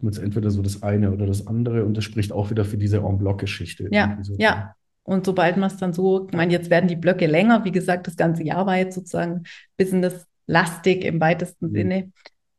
[0.02, 2.97] muss entweder so das eine oder das andere und das spricht auch wieder für diese
[2.97, 3.89] En bloc-Geschichte.
[3.91, 4.36] Ja, so.
[4.38, 4.74] ja.
[5.10, 7.66] Und sobald man es dann so, ich meine, jetzt werden die Blöcke länger.
[7.66, 9.43] Wie gesagt, das ganze Jahr war jetzt sozusagen
[9.78, 11.74] business-lastig im weitesten Mhm.
[11.76, 12.12] Sinne.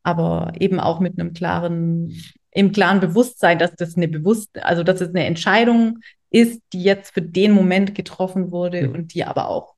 [0.03, 2.13] Aber eben auch mit einem klaren,
[2.51, 5.99] im klaren Bewusstsein, dass das eine bewusst, also dass es eine Entscheidung
[6.29, 8.95] ist, die jetzt für den Moment getroffen wurde Mhm.
[8.95, 9.75] und die aber auch,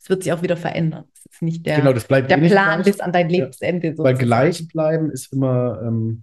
[0.00, 1.04] es wird sich auch wieder verändern.
[1.14, 2.92] Es ist nicht der, Genau, das bleibt der eh Plan gleich.
[2.92, 3.38] bis an dein Ja.
[3.38, 4.18] Lebensende Weil sozusagen.
[4.18, 6.22] gleich bleiben ist immer, ähm,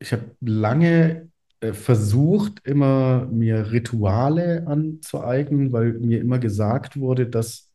[0.00, 1.28] ich habe lange
[1.72, 7.72] versucht, immer mir Rituale anzueignen, weil mir immer gesagt wurde, dass,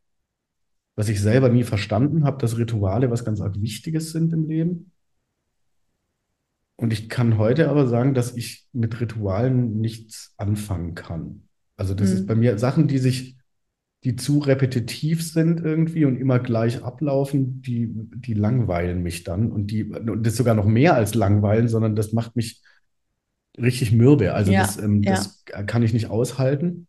[0.96, 4.92] was ich selber nie verstanden habe, dass Rituale was ganz arg Wichtiges sind im Leben.
[6.76, 11.44] Und ich kann heute aber sagen, dass ich mit Ritualen nichts anfangen kann.
[11.76, 12.14] Also das Mhm.
[12.14, 13.38] ist bei mir Sachen, die sich,
[14.06, 19.52] die zu repetitiv sind irgendwie und immer gleich ablaufen, die, die langweilen mich dann.
[19.52, 22.62] Und die, und das sogar noch mehr als langweilen, sondern das macht mich
[23.62, 24.34] richtig mürbe.
[24.34, 25.12] Also Ja, das, ähm, ja.
[25.12, 26.88] das kann ich nicht aushalten.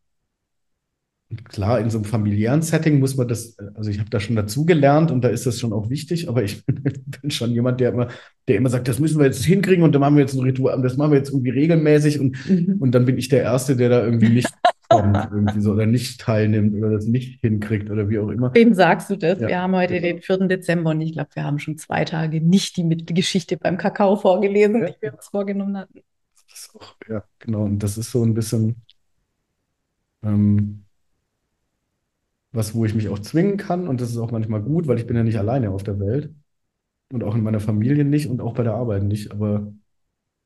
[1.44, 5.12] Klar, in so einem familiären Setting muss man das, also ich habe da schon dazugelernt
[5.12, 8.08] und da ist das schon auch wichtig, aber ich bin schon jemand, der immer,
[8.48, 10.82] der immer sagt, das müssen wir jetzt hinkriegen und dann machen wir jetzt ein Ritual,
[10.82, 12.78] das machen wir jetzt irgendwie regelmäßig und, mhm.
[12.80, 14.48] und dann bin ich der Erste, der da irgendwie nicht
[14.88, 18.52] kommt, irgendwie so, oder nicht teilnimmt oder das nicht hinkriegt oder wie auch immer.
[18.52, 19.38] Wem sagst du das?
[19.38, 19.46] Ja.
[19.46, 20.48] Wir haben heute den 4.
[20.48, 24.16] Dezember und ich glaube, wir haben schon zwei Tage nicht die, die Geschichte beim Kakao
[24.16, 24.86] vorgelesen, ja.
[24.88, 26.00] die wir uns vorgenommen hatten.
[26.74, 27.64] Auch, ja, genau.
[27.64, 28.76] Und das ist so ein bisschen,
[30.22, 30.84] ähm,
[32.52, 33.88] was, wo ich mich auch zwingen kann.
[33.88, 36.34] Und das ist auch manchmal gut, weil ich bin ja nicht alleine auf der Welt.
[37.12, 39.32] Und auch in meiner Familie nicht und auch bei der Arbeit nicht.
[39.32, 39.72] Aber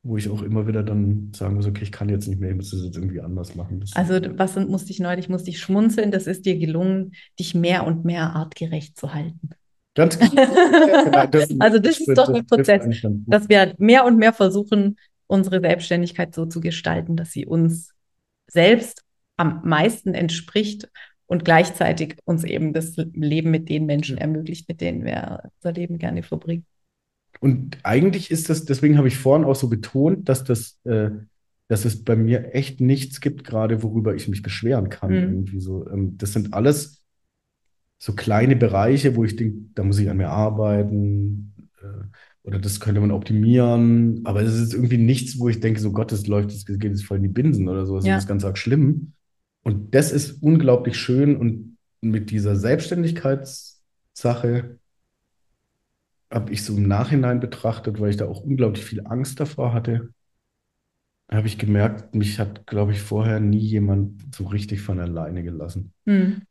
[0.05, 2.57] wo ich auch immer wieder dann sagen muss, okay, ich kann jetzt nicht mehr, ich
[2.57, 3.81] muss das jetzt irgendwie anders machen.
[3.81, 7.87] Das also was musste ich neulich, musste ich schmunzeln, das ist dir gelungen, dich mehr
[7.87, 9.51] und mehr artgerecht zu halten.
[9.95, 11.27] Ganz genau.
[11.31, 12.85] das also das ist doch ein Prozess,
[13.27, 14.97] dass wir mehr und mehr versuchen,
[15.27, 17.95] unsere Selbstständigkeit so zu gestalten, dass sie uns
[18.47, 19.05] selbst
[19.37, 20.89] am meisten entspricht
[21.27, 25.99] und gleichzeitig uns eben das Leben mit den Menschen ermöglicht, mit denen wir unser Leben
[25.99, 26.67] gerne verbringen.
[27.41, 31.11] Und eigentlich ist das, deswegen habe ich vorhin auch so betont, dass das, äh,
[31.69, 35.11] dass es bei mir echt nichts gibt, gerade worüber ich mich beschweren kann.
[35.11, 35.33] Mhm.
[35.33, 35.89] Irgendwie so.
[35.91, 37.03] Ähm, das sind alles
[37.99, 42.05] so kleine Bereiche, wo ich denke, da muss ich an mir arbeiten äh,
[42.45, 44.21] oder das könnte man optimieren.
[44.25, 47.05] Aber es ist irgendwie nichts, wo ich denke, so Gott, das läuft, das geht jetzt
[47.05, 47.97] voll in die Binsen oder so.
[47.97, 48.19] Das ja.
[48.19, 49.15] ist ganz arg schlimm.
[49.63, 54.79] Und das ist unglaublich schön und mit dieser Selbstständigkeitssache
[56.31, 60.11] habe ich so im Nachhinein betrachtet, weil ich da auch unglaublich viel Angst davor hatte,
[61.31, 65.95] habe ich gemerkt, mich hat, glaube ich, vorher nie jemand so richtig von alleine gelassen.
[66.05, 66.43] Mhm.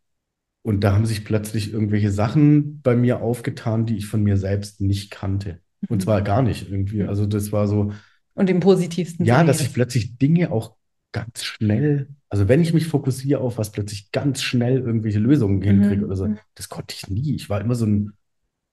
[0.63, 4.81] Und da haben sich plötzlich irgendwelche Sachen bei mir aufgetan, die ich von mir selbst
[4.81, 5.61] nicht kannte.
[5.89, 7.03] Und zwar gar nicht irgendwie.
[7.03, 7.91] Also das war so.
[8.33, 10.75] Und im positivsten Ja, dass ich plötzlich Dinge auch
[11.11, 15.63] ganz schnell, also wenn ich mich fokussiere auf was, plötzlich ganz schnell irgendwelche Lösungen mhm.
[15.63, 16.27] hinkriege oder so.
[16.27, 16.39] Mhm.
[16.55, 17.35] Das konnte ich nie.
[17.35, 18.13] Ich war immer so ein,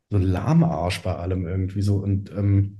[0.08, 1.96] so ein Lahmarsch bei allem irgendwie so.
[1.96, 2.78] Und ähm,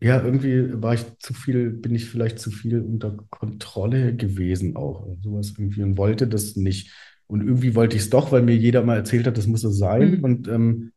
[0.00, 5.06] ja, irgendwie war ich zu viel, bin ich vielleicht zu viel unter Kontrolle gewesen auch.
[5.06, 6.92] Oder sowas irgendwie und wollte das nicht.
[7.26, 9.70] Und irgendwie wollte ich es doch, weil mir jeder mal erzählt hat, das muss so
[9.70, 10.18] sein.
[10.18, 10.24] Mhm.
[10.24, 10.92] Und, ähm,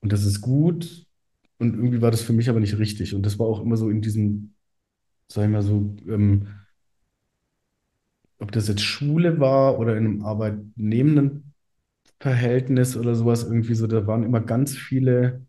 [0.00, 1.06] und das ist gut.
[1.58, 3.14] Und irgendwie war das für mich aber nicht richtig.
[3.14, 4.54] Und das war auch immer so in diesem
[5.30, 6.48] sag ich mal so, ähm,
[8.38, 11.54] ob das jetzt Schule war oder in einem arbeitnehmenden
[12.18, 15.46] Verhältnis oder sowas, irgendwie so, da waren immer ganz viele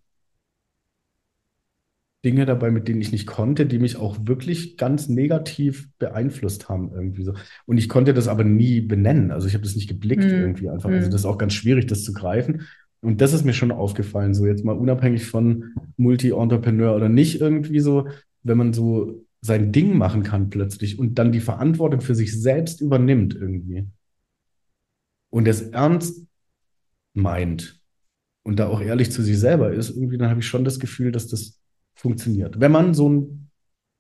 [2.24, 6.92] Dinge dabei, mit denen ich nicht konnte, die mich auch wirklich ganz negativ beeinflusst haben
[6.94, 7.34] irgendwie so.
[7.66, 9.32] Und ich konnte das aber nie benennen.
[9.32, 10.28] Also ich habe das nicht geblickt mm.
[10.28, 10.92] irgendwie einfach.
[10.92, 11.12] Also mhm.
[11.12, 12.68] das ist auch ganz schwierig, das zu greifen.
[13.02, 17.80] Und das ist mir schon aufgefallen, so jetzt mal unabhängig von Multi-Entrepreneur oder nicht irgendwie
[17.80, 18.08] so,
[18.44, 22.80] wenn man so sein Ding machen kann plötzlich und dann die Verantwortung für sich selbst
[22.80, 23.88] übernimmt irgendwie
[25.32, 26.28] und es ernst
[27.14, 27.82] meint
[28.44, 31.12] und da auch ehrlich zu sich selber ist, irgendwie, dann habe ich schon das Gefühl,
[31.12, 31.60] dass das
[31.96, 32.60] funktioniert.
[32.60, 33.52] Wenn man so ein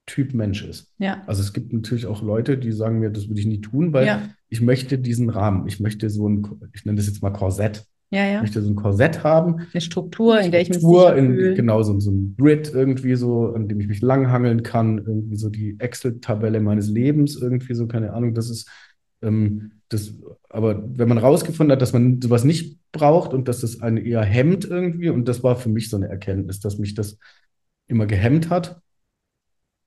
[0.07, 0.93] Typ Mensch ist.
[0.97, 1.23] Ja.
[1.27, 4.07] Also es gibt natürlich auch Leute, die sagen mir, das würde ich nie tun, weil
[4.07, 4.29] ja.
[4.49, 8.25] ich möchte diesen Rahmen, ich möchte so ein, ich nenne das jetzt mal Korsett, ja,
[8.25, 8.35] ja.
[8.35, 9.67] Ich möchte so ein Korsett haben.
[9.71, 11.53] Eine Struktur, in der ich mich Struktur, in, fühle.
[11.55, 14.97] Genau, so, so ein Grid irgendwie so, an dem ich mich langhangeln kann.
[14.97, 18.33] Irgendwie so die Excel-Tabelle meines Lebens irgendwie so, keine Ahnung.
[18.33, 18.69] Das ist,
[19.21, 20.13] ähm, das,
[20.49, 24.23] aber wenn man rausgefunden hat, dass man sowas nicht braucht und dass das einen eher
[24.23, 27.17] hemmt irgendwie, und das war für mich so eine Erkenntnis, dass mich das
[27.87, 28.81] immer gehemmt hat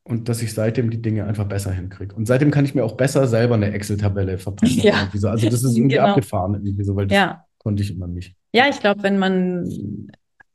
[0.03, 2.15] und dass ich seitdem die Dinge einfach besser hinkriege.
[2.15, 4.81] Und seitdem kann ich mir auch besser selber eine Excel-Tabelle verpassen.
[4.81, 5.11] Ja.
[5.13, 5.29] So.
[5.29, 6.09] Also das ist irgendwie genau.
[6.09, 8.37] abgefahren irgendwie so, weil das, ja konnte ich immer nicht.
[8.53, 9.69] Ja, ich glaube, wenn man,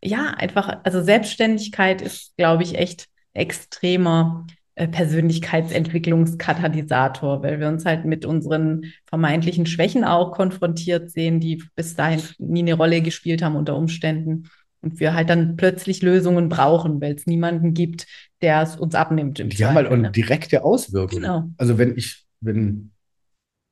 [0.01, 8.05] ja, einfach, also Selbstständigkeit ist, glaube ich, echt extremer äh, Persönlichkeitsentwicklungskatalysator, weil wir uns halt
[8.05, 13.57] mit unseren vermeintlichen Schwächen auch konfrontiert sehen, die bis dahin nie eine Rolle gespielt haben
[13.57, 14.47] unter Umständen.
[14.81, 18.07] Und wir halt dann plötzlich Lösungen brauchen, weil es niemanden gibt,
[18.41, 19.39] der es uns abnimmt.
[19.39, 21.19] Die haben halt eine direkte Auswirkung.
[21.19, 21.49] Genau.
[21.57, 22.91] Also wenn ich, wenn,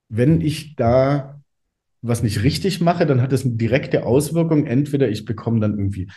[0.10, 1.37] wenn ich da
[2.02, 4.66] was nicht richtig mache, dann hat es eine direkte Auswirkung.
[4.66, 6.10] Entweder ich bekomme dann irgendwie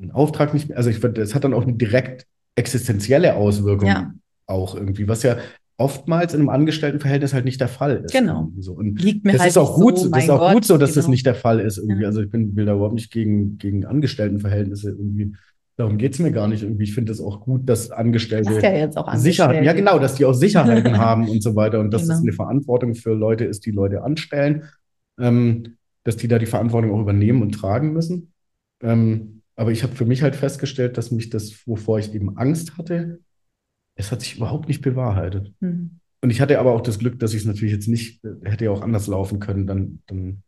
[0.00, 4.12] einen Auftrag nicht mehr, also ich, es hat dann auch eine direkt existenzielle Auswirkung ja.
[4.46, 5.36] auch irgendwie, was ja
[5.80, 8.12] oftmals in einem Angestelltenverhältnis halt nicht der Fall ist.
[8.12, 8.52] Genau.
[8.58, 8.74] So.
[8.74, 10.76] Und Liegt mir das halt ist auch gut, so, das ist auch Gott, gut so,
[10.76, 11.02] dass genau.
[11.02, 12.02] das nicht der Fall ist irgendwie.
[12.02, 12.08] Ja.
[12.08, 15.32] Also ich bin, will da überhaupt nicht gegen, gegen Angestelltenverhältnisse irgendwie.
[15.76, 16.84] Darum geht es mir gar nicht irgendwie.
[16.84, 20.26] Ich finde es auch gut, dass Angestellte ja jetzt auch Sicherheit, ja genau, dass die
[20.26, 22.14] auch Sicherheiten haben und so weiter und dass genau.
[22.14, 24.64] das eine Verantwortung für Leute ist, die Leute anstellen
[25.20, 28.32] ähm, dass die da die Verantwortung auch übernehmen und tragen müssen.
[28.82, 32.78] Ähm, aber ich habe für mich halt festgestellt, dass mich das, wovor ich eben Angst
[32.78, 33.20] hatte,
[33.94, 35.52] es hat sich überhaupt nicht bewahrheitet.
[35.60, 36.00] Mhm.
[36.22, 38.70] und ich hatte aber auch das Glück, dass ich es natürlich jetzt nicht, hätte ja
[38.70, 40.42] auch anders laufen können, dann, dann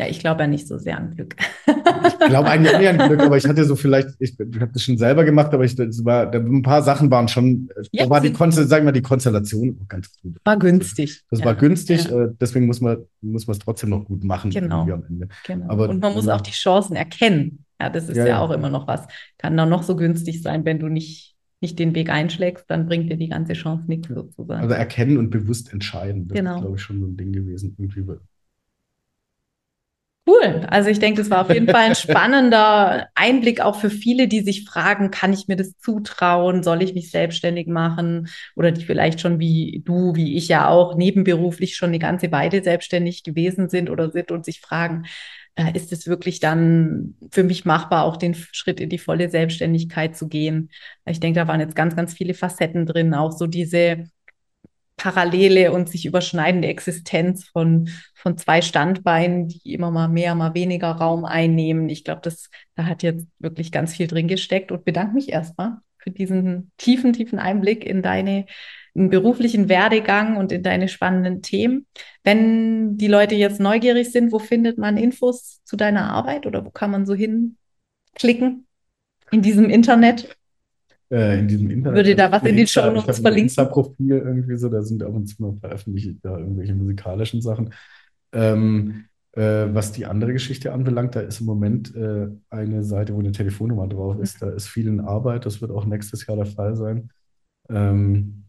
[0.00, 1.36] ja, ich glaube ja nicht so sehr an Glück.
[1.66, 4.82] ich glaube eigentlich eher an Glück, aber ich hatte so vielleicht, ich, ich habe das
[4.82, 8.10] schon selber gemacht, aber ich, das war, da, ein paar Sachen waren schon, ja, da
[8.10, 10.36] war die, Konstellation, sagen wir, die Konstellation ganz gut.
[10.44, 11.22] War günstig.
[11.30, 11.46] Das ja.
[11.46, 12.24] war günstig, ja.
[12.24, 14.50] Äh, deswegen muss man, muss man es trotzdem noch gut machen.
[14.50, 14.82] Genau.
[14.82, 15.28] am Ende.
[15.46, 15.68] genau.
[15.68, 17.64] Aber, Und man muss auch die Chancen erkennen.
[17.80, 19.06] Ja, das ist ja, auch immer noch was.
[19.38, 23.10] Kann dann noch so günstig sein, wenn du nicht nicht den Weg einschlägst, dann bringt
[23.10, 24.60] dir die ganze Chance nichts sozusagen.
[24.60, 26.28] Also erkennen und bewusst entscheiden.
[26.28, 26.56] Das genau.
[26.56, 27.74] ist, glaube ich, schon so ein Ding gewesen.
[27.78, 28.06] Irgendwie
[30.26, 30.66] Cool.
[30.70, 34.40] Also ich denke, das war auf jeden Fall ein spannender Einblick auch für viele, die
[34.40, 36.62] sich fragen, kann ich mir das zutrauen?
[36.62, 38.28] Soll ich mich selbstständig machen?
[38.56, 42.62] Oder die vielleicht schon wie du, wie ich ja auch nebenberuflich schon eine ganze Weile
[42.64, 45.04] selbstständig gewesen sind oder sind und sich fragen,
[45.56, 50.16] äh, ist es wirklich dann für mich machbar, auch den Schritt in die volle Selbstständigkeit
[50.16, 50.70] zu gehen?
[51.04, 54.04] Ich denke, da waren jetzt ganz, ganz viele Facetten drin, auch so diese
[55.04, 60.92] parallele und sich überschneidende Existenz von, von zwei Standbeinen, die immer mal mehr, mal weniger
[60.92, 61.90] Raum einnehmen.
[61.90, 62.22] Ich glaube,
[62.74, 67.12] da hat jetzt wirklich ganz viel drin gesteckt und bedanke mich erstmal für diesen tiefen,
[67.12, 68.46] tiefen Einblick in deine
[68.94, 71.86] in beruflichen Werdegang und in deine spannenden Themen.
[72.22, 76.70] Wenn die Leute jetzt neugierig sind, wo findet man Infos zu deiner Arbeit oder wo
[76.70, 78.66] kann man so hinklicken
[79.32, 80.34] in diesem Internet?
[81.10, 81.96] Äh, in diesem Internet.
[81.96, 83.44] Würde da was in den Show Notes verlinken?
[83.44, 87.70] Insta-Profil irgendwie so, da sind ab und zu mal veröffentlicht da irgendwelche musikalischen Sachen.
[88.32, 93.20] Ähm, äh, was die andere Geschichte anbelangt, da ist im Moment äh, eine Seite, wo
[93.20, 94.40] eine Telefonnummer drauf ist.
[94.42, 97.10] Da ist viel in Arbeit, das wird auch nächstes Jahr der Fall sein.
[97.68, 98.43] Ähm,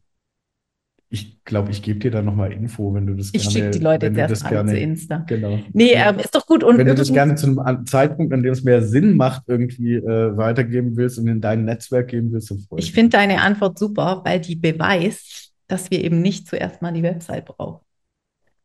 [1.10, 3.48] ich glaube, ich gebe dir da nochmal Info, wenn du das ich gerne.
[3.48, 5.18] Ich schicke die Leute jetzt erst gerne, zu Insta.
[5.28, 5.60] Genau.
[5.72, 6.64] Nee, äh, ist doch gut.
[6.64, 9.96] Und wenn du das gerne zu einem Zeitpunkt, an dem es mehr Sinn macht, irgendwie
[9.96, 13.42] äh, weitergeben willst und in dein Netzwerk geben willst, dann freue ich Ich finde deine
[13.42, 17.85] Antwort super, weil die beweist, dass wir eben nicht zuerst mal die Website brauchen.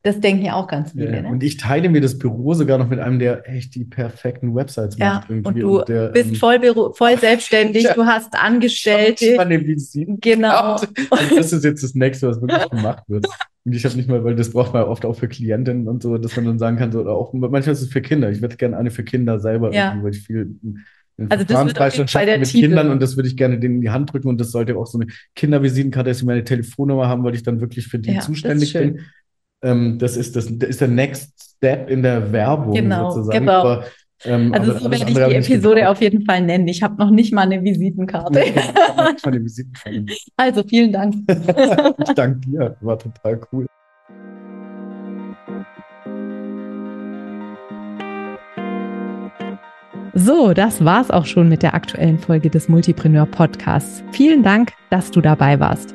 [0.03, 1.15] Das denken ja auch ganz viele.
[1.15, 1.29] Ja, ne?
[1.29, 4.97] Und ich teile mir das Büro sogar noch mit einem, der echt die perfekten Websites
[4.97, 5.31] ja, macht.
[5.31, 5.49] Irgendwie.
[5.49, 9.27] Und du und der, bist ähm, voll, voll selbstständig, ja, du hast Angestellte.
[9.27, 10.81] Ich den Visiten genau.
[10.81, 10.89] Und
[11.37, 13.27] das ist jetzt das Nächste, was wirklich gemacht wird.
[13.65, 16.03] Und ich habe nicht mal, weil das braucht man ja oft auch für Klientinnen und
[16.03, 18.31] so, dass man dann sagen kann, so, oder auch manchmal ist es für Kinder.
[18.31, 19.99] Ich würde gerne eine für Kinder selber, ja.
[20.01, 20.57] weil ich viel
[21.29, 22.67] also das wird mit Titel.
[22.67, 24.87] Kindern und das würde ich gerne denen in die Hand drücken und das sollte auch
[24.87, 28.21] so eine Kindervisitenkarte, dass sie meine Telefonnummer haben, weil ich dann wirklich für die ja,
[28.21, 29.01] zuständig bin.
[29.63, 33.41] Ähm, das, ist das, das ist der Next Step in der Werbung genau, sozusagen.
[33.41, 33.61] Genau.
[33.61, 33.85] Aber,
[34.25, 36.69] ähm, also so werde ich die Episode auf jeden Fall nennen.
[36.69, 38.41] Ich habe noch nicht mal eine Visitenkarte.
[39.23, 40.07] eine Visitenkarte.
[40.37, 41.15] Also vielen Dank.
[41.29, 42.77] ich danke dir.
[42.81, 43.67] War total cool.
[50.15, 54.03] So, das war's auch schon mit der aktuellen Folge des Multipreneur Podcasts.
[54.13, 55.95] Vielen Dank, dass du dabei warst.